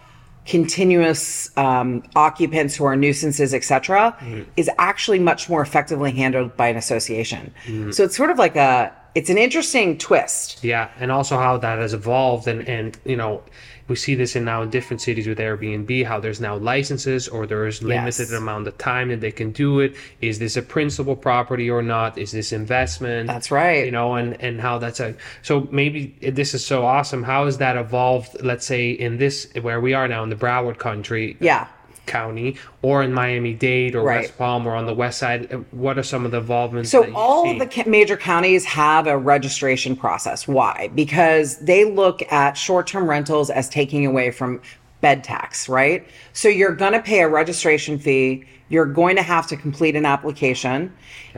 continuous 0.46 1.56
um, 1.56 2.02
occupants 2.16 2.75
who 2.75 2.84
are 2.84 2.96
nuisances, 2.96 3.54
etc., 3.54 4.16
is 4.56 4.68
actually 4.78 5.18
much 5.18 5.49
more 5.49 5.62
effectively 5.62 6.10
handled 6.12 6.56
by 6.56 6.68
an 6.68 6.76
association. 6.76 7.52
So 7.92 8.04
it's 8.04 8.16
sort 8.16 8.30
of 8.30 8.38
like 8.38 8.56
a 8.56 8.92
it's 9.14 9.30
an 9.30 9.38
interesting 9.38 9.99
twist. 9.99 10.62
Yeah, 10.62 10.90
and 10.99 11.10
also 11.10 11.37
how 11.37 11.56
that 11.58 11.78
has 11.78 11.94
evolved, 11.94 12.46
and 12.49 12.68
and 12.68 12.99
you 13.04 13.16
know, 13.16 13.42
we 13.90 13.97
see 13.97 14.14
this 14.14 14.37
in 14.37 14.44
now 14.44 14.64
different 14.64 15.02
cities 15.02 15.26
with 15.26 15.38
Airbnb. 15.38 16.06
How 16.06 16.18
there's 16.20 16.40
now 16.40 16.56
licenses, 16.56 17.28
or 17.28 17.47
there's 17.47 17.82
limited 17.82 18.28
Yes. 18.30 18.32
amount 18.32 18.66
of 18.68 18.78
time 18.78 19.09
that 19.11 19.20
they 19.20 19.32
can 19.32 19.50
do 19.50 19.80
it. 19.80 19.94
Is 20.23 20.38
this 20.38 20.56
a 20.56 20.62
principal 20.62 21.16
property 21.16 21.68
or 21.68 21.82
not? 21.82 22.16
Is 22.16 22.30
this 22.32 22.52
investment? 22.52 23.26
That's 23.26 23.50
right. 23.50 23.85
You 23.85 23.90
know, 23.90 24.14
and 24.14 24.40
and 24.40 24.61
how 24.61 24.78
that's 24.78 25.00
a 25.00 25.14
so 25.42 25.68
maybe 25.70 26.14
this 26.23 26.54
is 26.54 26.64
so 26.64 26.87
awesome. 26.87 27.23
How 27.25 27.44
has 27.47 27.59
that 27.59 27.76
evolved? 27.76 28.42
Let's 28.42 28.64
say 28.64 28.90
in 28.92 29.18
this 29.18 29.49
where 29.61 29.80
we 29.80 29.92
are 29.92 30.09
now 30.09 30.23
in 30.23 30.30
the 30.30 30.37
Broward 30.37 30.78
country, 30.78 31.37
Yeah. 31.40 31.66
County, 32.11 32.57
or 32.83 33.02
in 33.02 33.12
Miami 33.14 33.55
Dade 33.55 33.95
or 33.95 34.02
Right. 34.02 34.23
West 34.23 34.37
Palm 34.37 34.67
or 34.67 34.75
on 34.75 34.87
the 34.87 34.95
west 34.95 35.19
side. 35.19 35.64
What 35.71 35.97
are 35.97 36.02
some 36.02 36.25
of 36.25 36.33
the 36.33 36.38
involvements? 36.38 36.90
So 36.90 37.11
all 37.14 37.45
see? 37.45 37.59
the 37.59 37.85
major 37.87 38.17
counties 38.17 38.64
have 38.64 39.07
a 39.07 39.17
registration 39.17 39.95
process. 39.97 40.49
Why? 40.49 40.90
Because 40.95 41.59
they 41.59 41.85
look 41.85 42.21
at 42.33 42.57
short-term 42.57 43.09
rentals 43.09 43.49
as 43.50 43.69
taking 43.69 44.05
away 44.05 44.31
from 44.31 44.61
bed 45.00 45.25
tax, 45.25 45.69
right? 45.69 46.07
So 46.33 46.49
you're 46.49 46.75
going 46.75 46.93
to 46.93 47.00
pay 47.00 47.21
a 47.21 47.29
registration 47.29 47.99
fee, 47.99 48.45
you're 48.69 48.87
going 48.87 49.17
to 49.17 49.23
have 49.23 49.47
to 49.47 49.57
complete 49.57 49.97
an 49.97 50.05
application, 50.05 50.93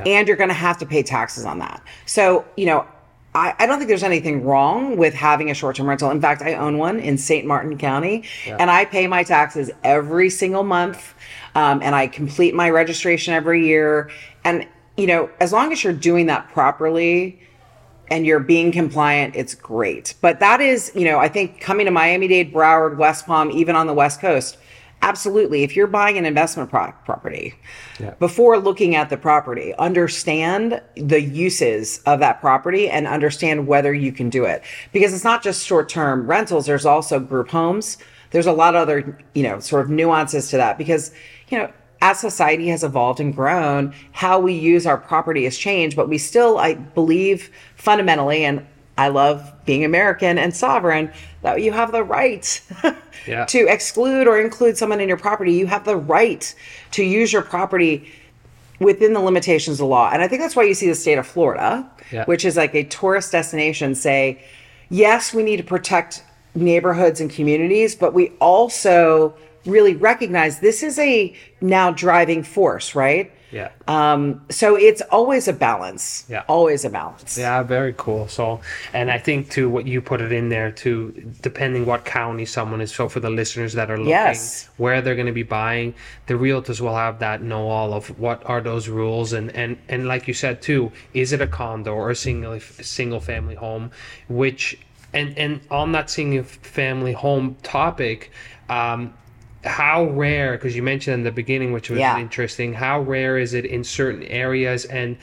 and 0.04 0.26
you're 0.26 0.36
going 0.36 0.48
to 0.48 0.54
have 0.54 0.78
to 0.78 0.86
pay 0.86 1.02
taxes 1.02 1.44
on 1.44 1.58
that. 1.60 1.82
So, 2.06 2.44
you 2.56 2.66
know, 2.66 2.86
I, 3.34 3.54
I 3.58 3.66
don't 3.66 3.78
think 3.78 3.88
there's 3.88 4.02
anything 4.02 4.44
wrong 4.44 4.96
with 4.96 5.14
having 5.14 5.50
a 5.50 5.54
short 5.54 5.76
term 5.76 5.88
rental. 5.88 6.10
In 6.10 6.20
fact, 6.20 6.42
I 6.42 6.54
own 6.54 6.78
one 6.78 7.00
in 7.00 7.16
St. 7.16 7.46
Martin 7.46 7.78
County 7.78 8.24
and 8.46 8.70
I 8.70 8.84
pay 8.84 9.06
my 9.06 9.22
taxes 9.22 9.70
every 9.82 10.28
single 10.28 10.62
month. 10.62 11.14
Um, 11.54 11.82
and 11.82 11.94
I 11.94 12.06
complete 12.06 12.54
my 12.54 12.70
registration 12.70 13.34
every 13.34 13.66
year. 13.66 14.10
And, 14.44 14.66
you 14.96 15.06
know, 15.06 15.30
as 15.40 15.52
long 15.52 15.72
as 15.72 15.84
you're 15.84 15.92
doing 15.92 16.26
that 16.26 16.48
properly, 16.48 17.40
and 18.12 18.26
you're 18.26 18.40
being 18.40 18.72
compliant, 18.72 19.34
it's 19.34 19.54
great. 19.54 20.14
But 20.20 20.38
that 20.40 20.60
is, 20.60 20.92
you 20.94 21.06
know, 21.06 21.18
I 21.18 21.28
think 21.28 21.60
coming 21.60 21.86
to 21.86 21.92
Miami 21.92 22.28
Dade, 22.28 22.52
Broward, 22.52 22.98
West 22.98 23.24
Palm, 23.24 23.50
even 23.50 23.74
on 23.74 23.86
the 23.86 23.94
West 23.94 24.20
Coast, 24.20 24.58
absolutely. 25.02 25.62
If 25.64 25.76
you're 25.76 25.86
buying 25.88 26.16
an 26.16 26.24
investment 26.24 26.70
pro- 26.70 26.92
property, 27.04 27.54
Yeah. 28.00 28.10
before 28.18 28.58
looking 28.58 28.94
at 28.94 29.10
the 29.10 29.16
property, 29.16 29.74
understand 29.78 30.80
the 30.96 31.20
uses 31.20 32.00
of 32.06 32.20
that 32.20 32.40
property 32.40 32.88
and 32.88 33.06
understand 33.06 33.66
whether 33.66 33.92
you 33.92 34.12
can 34.12 34.30
do 34.30 34.44
it. 34.44 34.62
Because 34.92 35.12
it's 35.12 35.24
not 35.24 35.42
just 35.42 35.66
short 35.66 35.88
term 35.88 36.26
rentals, 36.26 36.66
there's 36.66 36.86
also 36.86 37.18
group 37.18 37.50
homes. 37.50 37.98
There's 38.30 38.46
a 38.46 38.52
lot 38.52 38.74
of 38.74 38.82
other, 38.82 39.18
you 39.34 39.42
know, 39.42 39.60
sort 39.60 39.84
of 39.84 39.90
nuances 39.90 40.48
to 40.50 40.56
that 40.56 40.78
because, 40.78 41.12
you 41.48 41.58
know, 41.58 41.70
as 42.00 42.18
society 42.18 42.68
has 42.68 42.82
evolved 42.82 43.20
and 43.20 43.34
grown, 43.34 43.92
how 44.12 44.40
we 44.40 44.54
use 44.54 44.86
our 44.86 44.96
property 44.96 45.44
has 45.44 45.56
changed, 45.56 45.96
but 45.96 46.08
we 46.08 46.18
still, 46.18 46.58
I 46.58 46.74
believe, 46.74 47.50
fundamentally, 47.76 48.44
and 48.44 48.66
I 49.02 49.08
love 49.08 49.52
being 49.64 49.84
American 49.84 50.38
and 50.38 50.54
sovereign, 50.54 51.10
that 51.42 51.60
you 51.60 51.72
have 51.72 51.90
the 51.90 52.04
right 52.04 52.44
Yeah. 53.26 53.44
to 53.46 53.66
exclude 53.68 54.26
or 54.28 54.40
include 54.40 54.76
someone 54.78 55.00
in 55.00 55.08
your 55.08 55.16
property. 55.18 55.52
You 55.54 55.66
have 55.66 55.84
the 55.84 55.96
right 55.96 56.44
to 56.92 57.02
use 57.04 57.32
your 57.32 57.42
property 57.42 58.08
within 58.78 59.12
the 59.12 59.20
limitations 59.20 59.80
of 59.80 59.88
law. 59.88 60.10
And 60.12 60.22
I 60.22 60.28
think 60.28 60.40
that's 60.40 60.54
why 60.56 60.62
you 60.64 60.74
see 60.74 60.88
the 60.88 60.94
state 60.94 61.18
of 61.18 61.26
Florida, 61.26 61.88
Yeah. 62.12 62.24
which 62.26 62.44
is 62.44 62.56
like 62.56 62.74
a 62.74 62.84
tourist 62.84 63.32
destination, 63.32 63.94
say, 63.96 64.42
yes, 64.88 65.34
we 65.34 65.42
need 65.42 65.56
to 65.58 65.64
protect 65.64 66.22
neighborhoods 66.54 67.20
and 67.20 67.28
communities, 67.30 67.94
but 67.96 68.12
we 68.14 68.30
also 68.40 69.34
really 69.66 69.94
recognize 69.96 70.58
this 70.60 70.82
is 70.82 70.96
a 70.98 71.34
now 71.60 71.90
driving 71.90 72.42
force, 72.44 72.94
right? 72.94 73.30
Yeah. 73.52 73.70
Um, 73.86 74.40
so 74.48 74.76
it's 74.76 75.02
always 75.02 75.46
a 75.46 75.52
balance. 75.52 76.24
Yeah. 76.28 76.42
Always 76.48 76.86
a 76.86 76.90
balance. 76.90 77.36
Yeah, 77.36 77.62
very 77.62 77.94
cool. 77.96 78.26
So, 78.28 78.60
and 78.94 79.10
I 79.10 79.18
think 79.18 79.50
to 79.50 79.68
what 79.68 79.86
you 79.86 80.00
put 80.00 80.22
it 80.22 80.32
in 80.32 80.48
there 80.48 80.70
too, 80.72 81.12
depending 81.42 81.84
what 81.84 82.06
county 82.06 82.46
someone 82.46 82.80
is. 82.80 82.92
So 82.94 83.10
for 83.10 83.20
the 83.20 83.28
listeners 83.28 83.74
that 83.74 83.90
are 83.90 83.98
looking, 83.98 84.08
Yes. 84.10 84.70
where 84.78 85.02
they're 85.02 85.14
going 85.14 85.26
to 85.26 85.32
be 85.32 85.42
buying, 85.42 85.94
the 86.28 86.34
realtors 86.34 86.80
will 86.80 86.96
have 86.96 87.18
that 87.18 87.42
know 87.42 87.68
all 87.68 87.92
of 87.92 88.18
what 88.18 88.42
are 88.46 88.62
those 88.62 88.88
rules, 88.88 89.34
and 89.34 89.50
and 89.54 89.76
and 89.88 90.08
like 90.08 90.26
you 90.26 90.34
said 90.34 90.62
too, 90.62 90.90
is 91.12 91.32
it 91.32 91.40
a 91.42 91.46
condo 91.46 91.92
or 91.94 92.10
a 92.10 92.16
single 92.16 92.58
single 92.80 93.20
family 93.20 93.54
home, 93.54 93.90
which 94.28 94.78
and 95.12 95.36
and 95.36 95.60
on 95.70 95.92
that 95.92 96.08
single 96.08 96.42
family 96.44 97.12
home 97.12 97.56
topic. 97.62 98.30
Um, 98.70 99.12
how 99.64 100.04
rare 100.04 100.52
because 100.52 100.74
you 100.74 100.82
mentioned 100.82 101.14
in 101.14 101.22
the 101.22 101.30
beginning 101.32 101.72
which 101.72 101.88
was 101.90 101.98
Yeah. 102.00 102.18
interesting 102.18 102.72
how 102.74 103.00
rare 103.00 103.38
is 103.38 103.54
it 103.54 103.64
in 103.64 103.84
certain 103.84 104.22
areas 104.24 104.84
and 104.86 105.16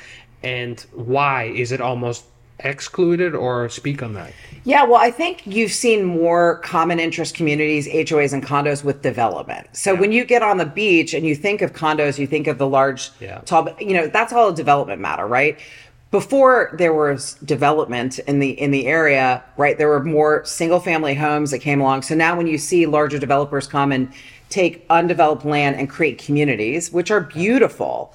and 0.44 0.80
why 0.94 1.44
is 1.44 1.72
it 1.72 1.82
almost 1.82 2.24
excluded 2.62 3.36
or 3.36 3.70
speak 3.70 4.02
on 4.04 4.14
that 4.14 4.32
Yeah, 4.66 4.84
well, 4.84 5.00
I 5.00 5.10
think 5.12 5.42
you've 5.46 5.72
seen 5.72 6.04
more 6.04 6.56
common 6.58 7.00
interest 7.00 7.34
communities, 7.34 7.88
HOAs, 7.88 8.34
and 8.34 8.46
condos 8.46 8.84
with 8.84 9.02
development. 9.02 9.68
So 9.72 9.96
when 9.96 10.12
you 10.12 10.26
get 10.26 10.44
on 10.44 10.58
the 10.58 10.66
beach 10.66 11.14
and 11.14 11.26
you 11.26 11.34
think 11.34 11.62
of 11.62 11.72
condos, 11.72 12.20
you 12.20 12.28
think 12.28 12.46
of 12.48 12.58
the 12.58 12.68
large, 12.68 13.10
Yeah. 13.22 13.40
tall, 13.46 13.70
you 13.80 13.94
know, 13.94 14.08
that's 14.08 14.34
all 14.34 14.50
a 14.50 14.56
development 14.56 15.00
matter, 15.02 15.26
right? 15.26 15.58
Before 16.12 16.72
there 16.74 16.94
was 16.94 17.36
development 17.46 18.18
in 18.20 18.40
the 18.40 18.50
in 18.60 18.72
the 18.72 18.88
area, 18.88 19.44
right? 19.58 19.78
There 19.78 19.90
were 19.90 20.04
more 20.04 20.44
single 20.44 20.80
family 20.80 21.14
homes 21.14 21.52
that 21.52 21.60
came 21.60 21.80
along. 21.80 22.02
So 22.02 22.16
now 22.16 22.36
when 22.36 22.48
you 22.48 22.58
see 22.58 22.88
larger 22.88 23.20
developers 23.20 23.68
come 23.68 23.92
and 23.92 24.12
take 24.50 24.86
undeveloped 24.90 25.46
land 25.46 25.76
and 25.76 25.88
create 25.88 26.18
communities, 26.18 26.92
which 26.92 27.12
are 27.12 27.22
beautiful, 27.22 28.12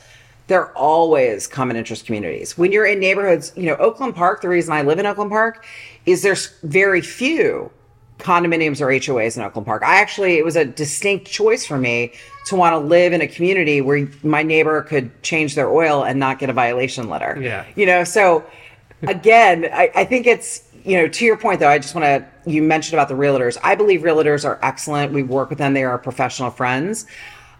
they're 0.48 0.72
always 0.72 1.46
common 1.46 1.76
interest 1.76 2.04
communities. 2.04 2.58
When 2.58 2.72
you're 2.72 2.84
in 2.84 2.98
neighborhoods, 2.98 3.52
you 3.54 3.66
know, 3.66 3.76
Oakland 3.76 4.16
Park, 4.16 4.42
the 4.42 4.48
reason 4.48 4.72
I 4.72 4.82
live 4.82 4.98
in 4.98 5.06
Oakland 5.06 5.30
Park 5.30 5.64
is 6.04 6.22
there's 6.22 6.48
very 6.64 7.00
few 7.00 7.70
condominiums 8.18 8.80
or 8.80 8.88
HOAs 8.88 9.36
in 9.36 9.42
Oakland 9.42 9.66
Park. 9.66 9.84
I 9.84 10.00
actually, 10.00 10.38
it 10.38 10.44
was 10.44 10.56
a 10.56 10.64
distinct 10.64 11.26
choice 11.26 11.64
for 11.64 11.78
me 11.78 12.12
to 12.46 12.56
want 12.56 12.74
to 12.74 12.78
live 12.78 13.12
in 13.12 13.20
a 13.20 13.26
community 13.26 13.80
where 13.80 14.08
my 14.22 14.42
neighbor 14.42 14.82
could 14.82 15.22
change 15.22 15.54
their 15.54 15.70
oil 15.70 16.04
and 16.04 16.20
not 16.20 16.38
get 16.38 16.50
a 16.50 16.52
violation 16.52 17.08
letter. 17.08 17.38
Yeah. 17.40 17.64
You 17.74 17.86
know, 17.86 18.04
so 18.04 18.44
again, 19.02 19.68
I, 19.72 19.90
I 19.94 20.04
think 20.04 20.26
it's, 20.26 20.68
you 20.84 20.98
know, 20.98 21.08
to 21.08 21.24
your 21.24 21.36
point 21.36 21.60
though, 21.60 21.68
I 21.68 21.78
just 21.78 21.94
want 21.94 22.04
to, 22.04 22.50
you 22.50 22.62
mentioned 22.62 22.94
about 22.94 23.08
the 23.08 23.14
realtors. 23.14 23.56
I 23.62 23.74
believe 23.74 24.02
realtors 24.02 24.44
are 24.44 24.58
excellent. 24.62 25.12
We 25.12 25.22
work 25.22 25.48
with 25.48 25.58
them. 25.58 25.72
They 25.72 25.84
are 25.84 25.98
professional 25.98 26.50
friends. 26.50 27.06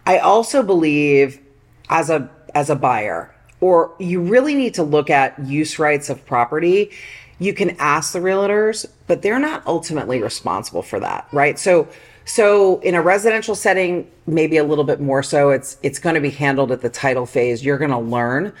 I 0.05 0.19
also 0.19 0.61
believe 0.61 1.39
as 1.89 2.11
a, 2.11 2.29
as 2.53 2.69
a 2.69 2.75
buyer, 2.75 3.33
or 3.61 3.95
you 3.99 4.21
really 4.21 4.53
need 4.53 4.75
to 4.75 4.83
look 4.83 5.09
at 5.09 5.39
use 5.43 5.79
rights 5.79 6.09
of 6.09 6.23
property. 6.27 6.91
You 7.39 7.53
can 7.53 7.71
ask 7.79 8.13
the 8.13 8.19
realtors, 8.19 8.85
but 9.07 9.23
they're 9.23 9.39
not 9.39 9.65
ultimately 9.65 10.21
responsible 10.21 10.83
for 10.83 10.99
that, 10.99 11.27
right? 11.31 11.57
So, 11.57 11.87
so 12.25 12.79
in 12.79 12.95
a 12.95 13.01
residential 13.01 13.55
setting, 13.55 14.09
maybe 14.25 14.57
a 14.57 14.63
little 14.63 14.83
bit 14.83 14.99
more 14.99 15.21
so, 15.23 15.51
it's 15.51 15.77
it's 15.83 15.99
going 15.99 16.15
to 16.15 16.21
be 16.21 16.31
handled 16.31 16.71
at 16.71 16.81
the 16.81 16.89
title 16.89 17.25
phase. 17.25 17.63
You're 17.63 17.77
going 17.77 17.91
to 17.91 17.99
learn, 17.99 18.51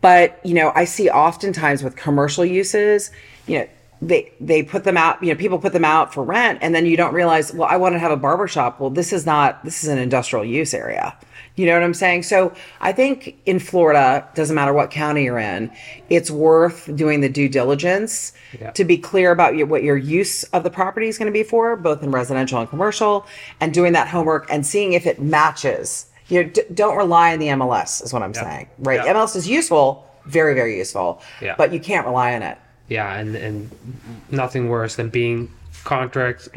but 0.00 0.38
you 0.44 0.54
know, 0.54 0.72
I 0.74 0.84
see 0.84 1.10
oftentimes 1.10 1.82
with 1.82 1.96
commercial 1.96 2.44
uses, 2.44 3.10
you 3.46 3.58
know, 3.58 3.68
they 4.02 4.32
they 4.40 4.62
put 4.64 4.82
them 4.84 4.96
out, 4.96 5.22
you 5.22 5.32
know, 5.32 5.38
people 5.38 5.58
put 5.58 5.72
them 5.72 5.84
out 5.84 6.12
for 6.12 6.24
rent, 6.24 6.58
and 6.60 6.74
then 6.74 6.84
you 6.86 6.96
don't 6.96 7.14
realize, 7.14 7.54
well, 7.54 7.68
I 7.68 7.76
want 7.76 7.94
to 7.94 7.98
have 8.00 8.10
a 8.10 8.16
barber 8.16 8.48
shop. 8.48 8.80
Well, 8.80 8.90
this 8.90 9.12
is 9.12 9.24
not 9.24 9.64
this 9.64 9.82
is 9.84 9.88
an 9.88 9.98
industrial 9.98 10.44
use 10.44 10.74
area. 10.74 11.16
You 11.54 11.66
know 11.66 11.74
what 11.74 11.82
I'm 11.82 11.92
saying? 11.94 12.22
So 12.24 12.52
I 12.80 12.92
think 12.92 13.36
in 13.46 13.58
Florida, 13.58 14.26
doesn't 14.34 14.56
matter 14.56 14.72
what 14.72 14.90
county 14.90 15.24
you're 15.24 15.38
in, 15.38 15.70
it's 16.08 16.30
worth 16.30 16.90
doing 16.96 17.20
the 17.20 17.28
due 17.28 17.48
diligence 17.48 18.32
Yeah. 18.58 18.70
to 18.70 18.84
be 18.84 18.96
clear 18.96 19.30
about 19.32 19.54
your, 19.56 19.66
what 19.66 19.82
your 19.82 19.98
use 19.98 20.44
of 20.44 20.62
the 20.64 20.70
property 20.70 21.08
is 21.08 21.18
going 21.18 21.26
to 21.26 21.32
be 21.32 21.42
for, 21.42 21.76
both 21.76 22.02
in 22.02 22.10
residential 22.10 22.58
and 22.58 22.68
commercial, 22.70 23.26
and 23.60 23.72
doing 23.74 23.92
that 23.92 24.08
homework 24.08 24.46
and 24.50 24.66
seeing 24.66 24.94
if 24.94 25.06
it 25.06 25.20
matches. 25.20 26.06
You 26.28 26.44
know, 26.44 26.48
d- 26.50 26.62
don't 26.72 26.96
rely 26.96 27.34
on 27.34 27.38
the 27.38 27.48
MLS, 27.48 28.02
is 28.02 28.14
what 28.14 28.22
I'm 28.22 28.32
saying. 28.34 28.68
Right? 28.78 29.04
Yeah. 29.04 29.12
MLS 29.12 29.36
is 29.36 29.46
useful, 29.46 30.06
very, 30.24 30.54
very 30.54 30.78
useful, 30.78 31.20
Yeah. 31.42 31.54
but 31.58 31.70
you 31.70 31.80
can't 31.80 32.06
rely 32.06 32.34
on 32.34 32.40
it. 32.42 32.56
Yeah 32.92 33.18
and 33.20 33.34
and 33.46 33.70
nothing 34.30 34.68
worse 34.68 34.94
than 34.96 35.08
being 35.08 35.50
contract 35.84 36.48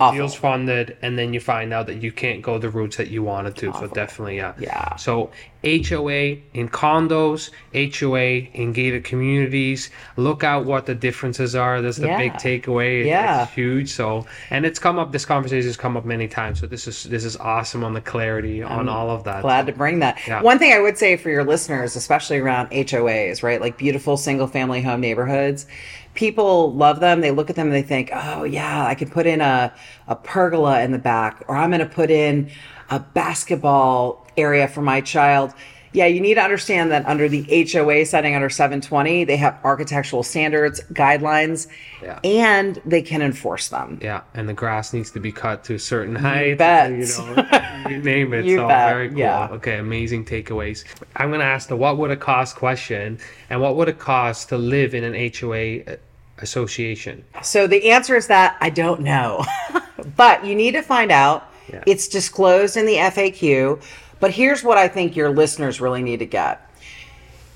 Awful. 0.00 0.16
deals 0.16 0.34
funded 0.34 0.96
and 1.02 1.16
then 1.18 1.32
you 1.34 1.40
find 1.40 1.72
out 1.72 1.86
that 1.86 2.02
you 2.04 2.12
can't 2.12 2.42
go 2.42 2.58
the 2.58 2.68
routes 2.68 2.96
that 2.96 3.08
you 3.14 3.22
wanted 3.22 3.54
to 3.56 3.72
so 3.80 3.86
definitely 3.86 4.36
yeah 4.36 4.52
Yeah. 4.58 4.96
so 4.96 5.30
HOA 5.64 6.36
in 6.52 6.68
condos 6.68 7.50
HOA 7.74 8.48
in 8.52 8.72
gated 8.72 9.04
communities 9.04 9.90
look 10.16 10.44
out 10.44 10.64
what 10.66 10.86
the 10.86 10.94
differences 10.94 11.54
are 11.56 11.80
that's 11.80 11.96
the 11.96 12.06
big 12.18 12.32
takeaway 12.34 13.00
It- 13.00 13.06
Yeah. 13.06 13.44
it's 13.44 13.52
huge 13.52 13.90
so 13.90 14.26
and 14.50 14.66
it's 14.66 14.78
come 14.78 14.98
up 14.98 15.12
this 15.12 15.24
conversation 15.24 15.66
has 15.66 15.76
come 15.76 15.96
up 15.96 16.04
many 16.04 16.28
times 16.28 16.60
so 16.60 16.66
this 16.66 16.86
is 16.86 17.04
this 17.04 17.24
is 17.24 17.36
awesome 17.38 17.82
on 17.82 17.94
the 17.94 18.00
clarity 18.00 18.62
on 18.62 18.88
all 18.88 19.10
of 19.10 19.24
that 19.24 19.42
Glad 19.42 19.66
to 19.66 19.72
bring 19.72 19.98
that. 20.00 20.18
Yeah. 20.26 20.42
One 20.42 20.58
thing 20.58 20.72
I 20.72 20.80
would 20.80 20.96
say 20.98 21.16
for 21.16 21.28
your 21.30 21.44
listeners, 21.44 21.96
especially 21.96 22.38
around 22.38 22.70
HOAs, 22.70 23.42
right? 23.42 23.60
Like 23.60 23.76
beautiful 23.76 24.16
single 24.16 24.46
family 24.46 24.80
home 24.82 25.00
neighborhoods. 25.00 25.66
People 26.14 26.72
love 26.72 27.00
them. 27.00 27.20
They 27.20 27.30
look 27.30 27.50
at 27.50 27.56
them 27.56 27.66
and 27.66 27.74
they 27.74 27.82
think, 27.82 28.10
oh, 28.14 28.44
yeah, 28.44 28.86
I 28.86 28.94
could 28.94 29.10
put 29.10 29.26
in 29.26 29.40
a, 29.40 29.72
a 30.08 30.14
pergola 30.16 30.80
in 30.82 30.92
the 30.92 30.98
back, 30.98 31.42
or 31.48 31.56
I'm 31.56 31.70
going 31.70 31.80
to 31.80 31.86
put 31.86 32.10
in 32.10 32.50
a 32.90 33.00
basketball 33.00 34.23
area 34.36 34.68
for 34.68 34.82
my 34.82 35.00
child. 35.00 35.52
Yeah, 35.92 36.06
you 36.06 36.20
need 36.20 36.34
to 36.34 36.40
understand 36.42 36.90
that 36.90 37.06
under 37.06 37.28
the 37.28 37.42
HOA 37.72 38.04
setting 38.04 38.34
under 38.34 38.50
720, 38.50 39.22
they 39.22 39.36
have 39.36 39.56
architectural 39.62 40.24
standards, 40.24 40.80
guidelines, 40.92 41.68
Yeah. 42.02 42.18
and 42.24 42.82
they 42.84 43.00
can 43.00 43.22
enforce 43.22 43.68
them. 43.68 44.00
Yeah, 44.02 44.22
and 44.34 44.48
the 44.48 44.54
grass 44.54 44.92
needs 44.92 45.12
to 45.12 45.20
be 45.20 45.30
cut 45.30 45.62
to 45.64 45.74
a 45.74 45.78
certain 45.78 46.16
height. 46.16 46.58
bet. 46.58 46.90
You 46.90 47.06
know, 47.06 47.46
you 47.88 47.98
name 47.98 48.34
it. 48.34 48.44
You 48.44 48.56
so 48.56 48.66
bet, 48.66 48.92
very 48.92 49.08
cool. 49.10 49.18
yeah. 49.18 49.48
Okay, 49.52 49.78
amazing 49.78 50.24
takeaways. 50.24 50.82
I'm 51.14 51.30
gonna 51.30 51.44
ask 51.44 51.68
the 51.68 51.76
what 51.76 51.96
would 51.98 52.10
it 52.10 52.18
cost 52.18 52.56
question, 52.56 53.20
and 53.48 53.60
what 53.60 53.76
would 53.76 53.88
it 53.88 54.00
cost 54.00 54.48
to 54.48 54.58
live 54.58 54.96
in 54.96 55.04
an 55.04 55.14
HOA 55.32 55.82
uh, 55.84 55.96
association? 56.38 57.24
So 57.42 57.68
the 57.68 57.90
answer 57.92 58.16
is 58.16 58.26
that 58.26 58.56
I 58.60 58.68
don't 58.70 59.00
know. 59.02 59.44
but 60.16 60.44
you 60.44 60.56
need 60.56 60.72
to 60.72 60.82
find 60.82 61.12
out. 61.12 61.50
Yeah. 61.72 61.82
It's 61.86 62.08
disclosed 62.08 62.76
in 62.76 62.84
the 62.84 62.96
FAQ. 62.96 63.80
But 64.20 64.30
here's 64.32 64.62
what 64.62 64.78
I 64.78 64.88
think 64.88 65.16
your 65.16 65.30
listeners 65.30 65.80
really 65.80 66.02
need 66.02 66.18
to 66.18 66.26
get. 66.26 66.60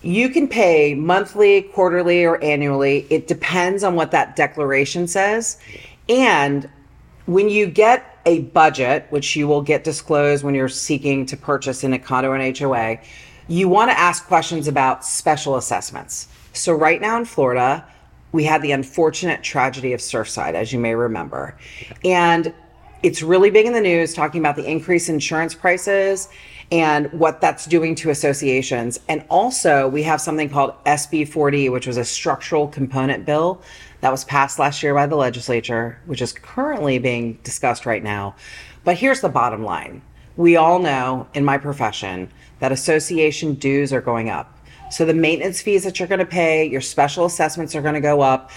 You 0.03 0.29
can 0.29 0.47
pay 0.47 0.95
monthly, 0.95 1.63
quarterly, 1.63 2.25
or 2.25 2.43
annually. 2.43 3.07
It 3.11 3.27
depends 3.27 3.83
on 3.83 3.95
what 3.95 4.13
that 4.13 4.37
declaration 4.37 5.09
says. 5.09 5.59
And 6.09 6.69
when 7.27 7.49
you 7.49 7.67
get 7.67 8.19
a 8.25 8.41
budget, 8.41 9.07
which 9.11 9.35
you 9.35 9.49
will 9.49 9.63
get 9.63 9.85
disclosed 9.85 10.45
when 10.45 10.55
you're 10.55 10.69
seeking 10.69 11.27
to 11.27 11.37
purchase 11.37 11.83
in 11.83 11.93
a 11.93 11.99
condo 11.99 12.33
and 12.33 12.57
HOA, 12.57 12.99
you 13.49 13.69
want 13.69 13.91
to 13.91 13.99
ask 13.99 14.27
questions 14.27 14.69
about 14.69 15.05
special 15.05 15.57
assessments. 15.57 16.29
So, 16.53 16.73
right 16.73 17.01
now 17.01 17.17
in 17.17 17.25
Florida, 17.25 17.85
we 18.33 18.45
had 18.45 18.63
the 18.63 18.73
unfortunate 18.73 19.43
tragedy 19.43 19.93
of 19.93 20.01
Surfside, 20.01 20.55
as 20.55 20.73
you 20.73 20.79
may 20.79 20.95
remember. 20.95 21.57
And 22.05 22.53
it's 23.03 23.23
really 23.23 23.51
big 23.51 23.67
in 23.67 23.73
the 23.73 23.81
news 23.81 24.15
talking 24.15 24.41
about 24.41 24.57
the 24.57 24.69
increase 24.69 25.09
in 25.09 25.17
insurance 25.17 25.55
prices 25.55 26.29
and 26.71 27.11
what 27.13 27.41
that's 27.41 27.65
doing 27.65 27.95
to 27.95 28.11
associations. 28.11 29.01
And 29.09 29.25
also, 29.31 29.89
we 29.89 30.03
have 30.03 30.21
something 30.21 30.51
called 30.51 30.75
SB 30.85 31.29
4-D, 31.29 31.71
which 31.71 31.87
was 31.87 31.97
a 31.97 32.05
structural 32.05 32.69
component 32.69 33.25
bill 33.25 33.63
that 34.01 34.11
was 34.11 34.25
passed 34.25 34.59
last 34.59 34.83
year 34.83 34.95
by 34.95 35.07
the 35.07 35.17
legislature, 35.17 35.99
which 36.07 36.21
is 36.21 36.33
currently 36.33 36.99
being 36.99 37.39
discussed 37.43 37.87
right 37.87 38.03
now. 38.03 38.35
But 38.85 38.97
here's 38.97 39.21
the 39.21 39.29
bottom 39.29 39.63
line 39.63 40.03
we 40.37 40.57
all 40.57 40.79
know 40.79 41.27
in 41.35 41.45
my 41.45 41.59
profession 41.59 42.31
that 42.61 42.71
association 42.71 43.55
dues 43.55 43.93
are 43.93 44.01
going 44.01 44.31
up. 44.31 44.57
So 44.91 45.05
the 45.05 45.15
maintenance 45.15 45.61
fees 45.61 45.85
that 45.85 45.99
you're 45.99 46.09
going 46.09 46.21
to 46.21 46.27
pay, 46.27 46.65
your 46.65 46.81
special 46.81 47.27
assessments 47.27 47.75
are 47.75 47.83
going 47.83 47.95
to 47.95 48.01
go 48.01 48.21
up. 48.21 48.51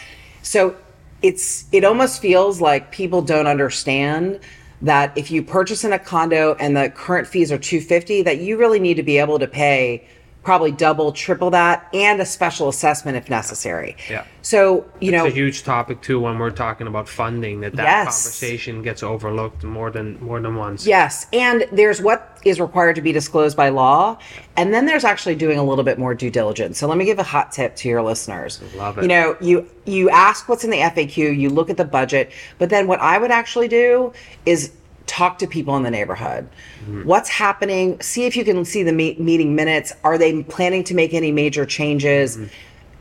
So 0.44 0.76
it's 1.22 1.66
it 1.72 1.84
almost 1.84 2.22
feels 2.22 2.62
like 2.62 2.92
people 2.92 3.22
don't 3.22 3.48
understand 3.48 4.40
that 4.82 5.16
if 5.16 5.30
you 5.30 5.44
purchase 5.44 5.84
in 5.84 5.94
a 5.94 6.00
condo 6.00 6.56
and 6.56 6.76
the 6.76 6.90
current 6.90 7.28
fees 7.28 7.52
are 7.52 7.58
250 7.58 8.24
that 8.24 8.40
you 8.40 8.58
really 8.58 8.80
need 8.80 8.96
to 8.96 9.04
be 9.04 9.18
able 9.18 9.38
to 9.38 9.48
pay 9.48 10.08
probably 10.44 10.72
double 10.72 11.12
triple 11.12 11.52
that 11.52 11.88
and 11.94 12.20
a 12.20 12.26
special 12.26 12.68
assessment 12.68 13.16
if 13.16 13.30
necessary 13.30 13.96
Yeah. 14.10 14.24
so 14.42 14.86
you 15.00 15.12
know 15.12 15.26
it's 15.26 15.34
a 15.34 15.36
huge 15.36 15.64
topic 15.64 16.02
too 16.02 16.20
when 16.20 16.40
we're 16.40 16.50
talking 16.50 16.88
about 16.88 17.08
funding 17.08 17.62
that 17.62 17.76
that 17.76 17.84
Yes. 17.84 18.24
conversation 18.24 18.82
gets 18.82 19.04
overlooked 19.04 19.64
more 19.64 19.92
than 19.92 20.20
more 20.22 20.40
than 20.40 20.56
once 20.56 20.86
Yes, 20.88 21.28
and 21.32 21.66
there's 21.72 22.02
what 22.02 22.40
is 22.44 22.60
required 22.60 22.96
to 22.96 23.02
be 23.02 23.12
disclosed 23.12 23.56
by 23.56 23.70
law, 23.70 24.18
and 24.58 24.74
then 24.74 24.88
there's 24.88 25.04
actually 25.04 25.36
doing 25.36 25.60
a 25.60 25.64
little 25.64 25.84
bit 25.84 26.00
more 26.00 26.16
due 26.16 26.32
diligence. 26.32 26.80
So 26.80 26.88
let 26.88 26.98
me 26.98 27.06
give 27.06 27.20
a 27.20 27.24
hot 27.24 27.52
tip 27.52 27.76
to 27.78 27.88
your 27.90 28.02
listeners. 28.02 28.60
Love 28.76 28.98
it. 28.98 29.04
You 29.04 29.08
know, 29.10 29.38
you 29.40 29.70
you 29.86 30.10
ask 30.10 30.50
what's 30.50 30.64
in 30.64 30.72
the 30.72 30.80
FAQ, 30.80 31.38
you 31.38 31.50
look 31.52 31.70
at 31.70 31.78
the 31.78 31.86
budget, 31.86 32.32
but 32.58 32.70
then 32.72 32.88
what 32.88 33.00
I 33.00 33.20
would 33.20 33.30
actually 33.32 33.68
do 33.68 34.12
is 34.48 34.72
talk 35.12 35.38
to 35.40 35.46
people 35.46 35.76
in 35.76 35.84
the 35.84 35.92
neighborhood. 35.92 36.48
What's 37.04 37.30
happening? 37.30 38.00
See 38.02 38.26
if 38.26 38.38
you 38.38 38.46
can 38.46 38.64
see 38.64 38.82
the 38.82 38.94
meet, 38.94 39.20
meeting 39.20 39.56
minutes. 39.56 39.92
Are 40.06 40.18
they 40.18 40.42
planning 40.44 40.86
to 40.86 40.96
make 40.96 41.14
any 41.14 41.34
major 41.34 41.66
changes? 41.66 42.40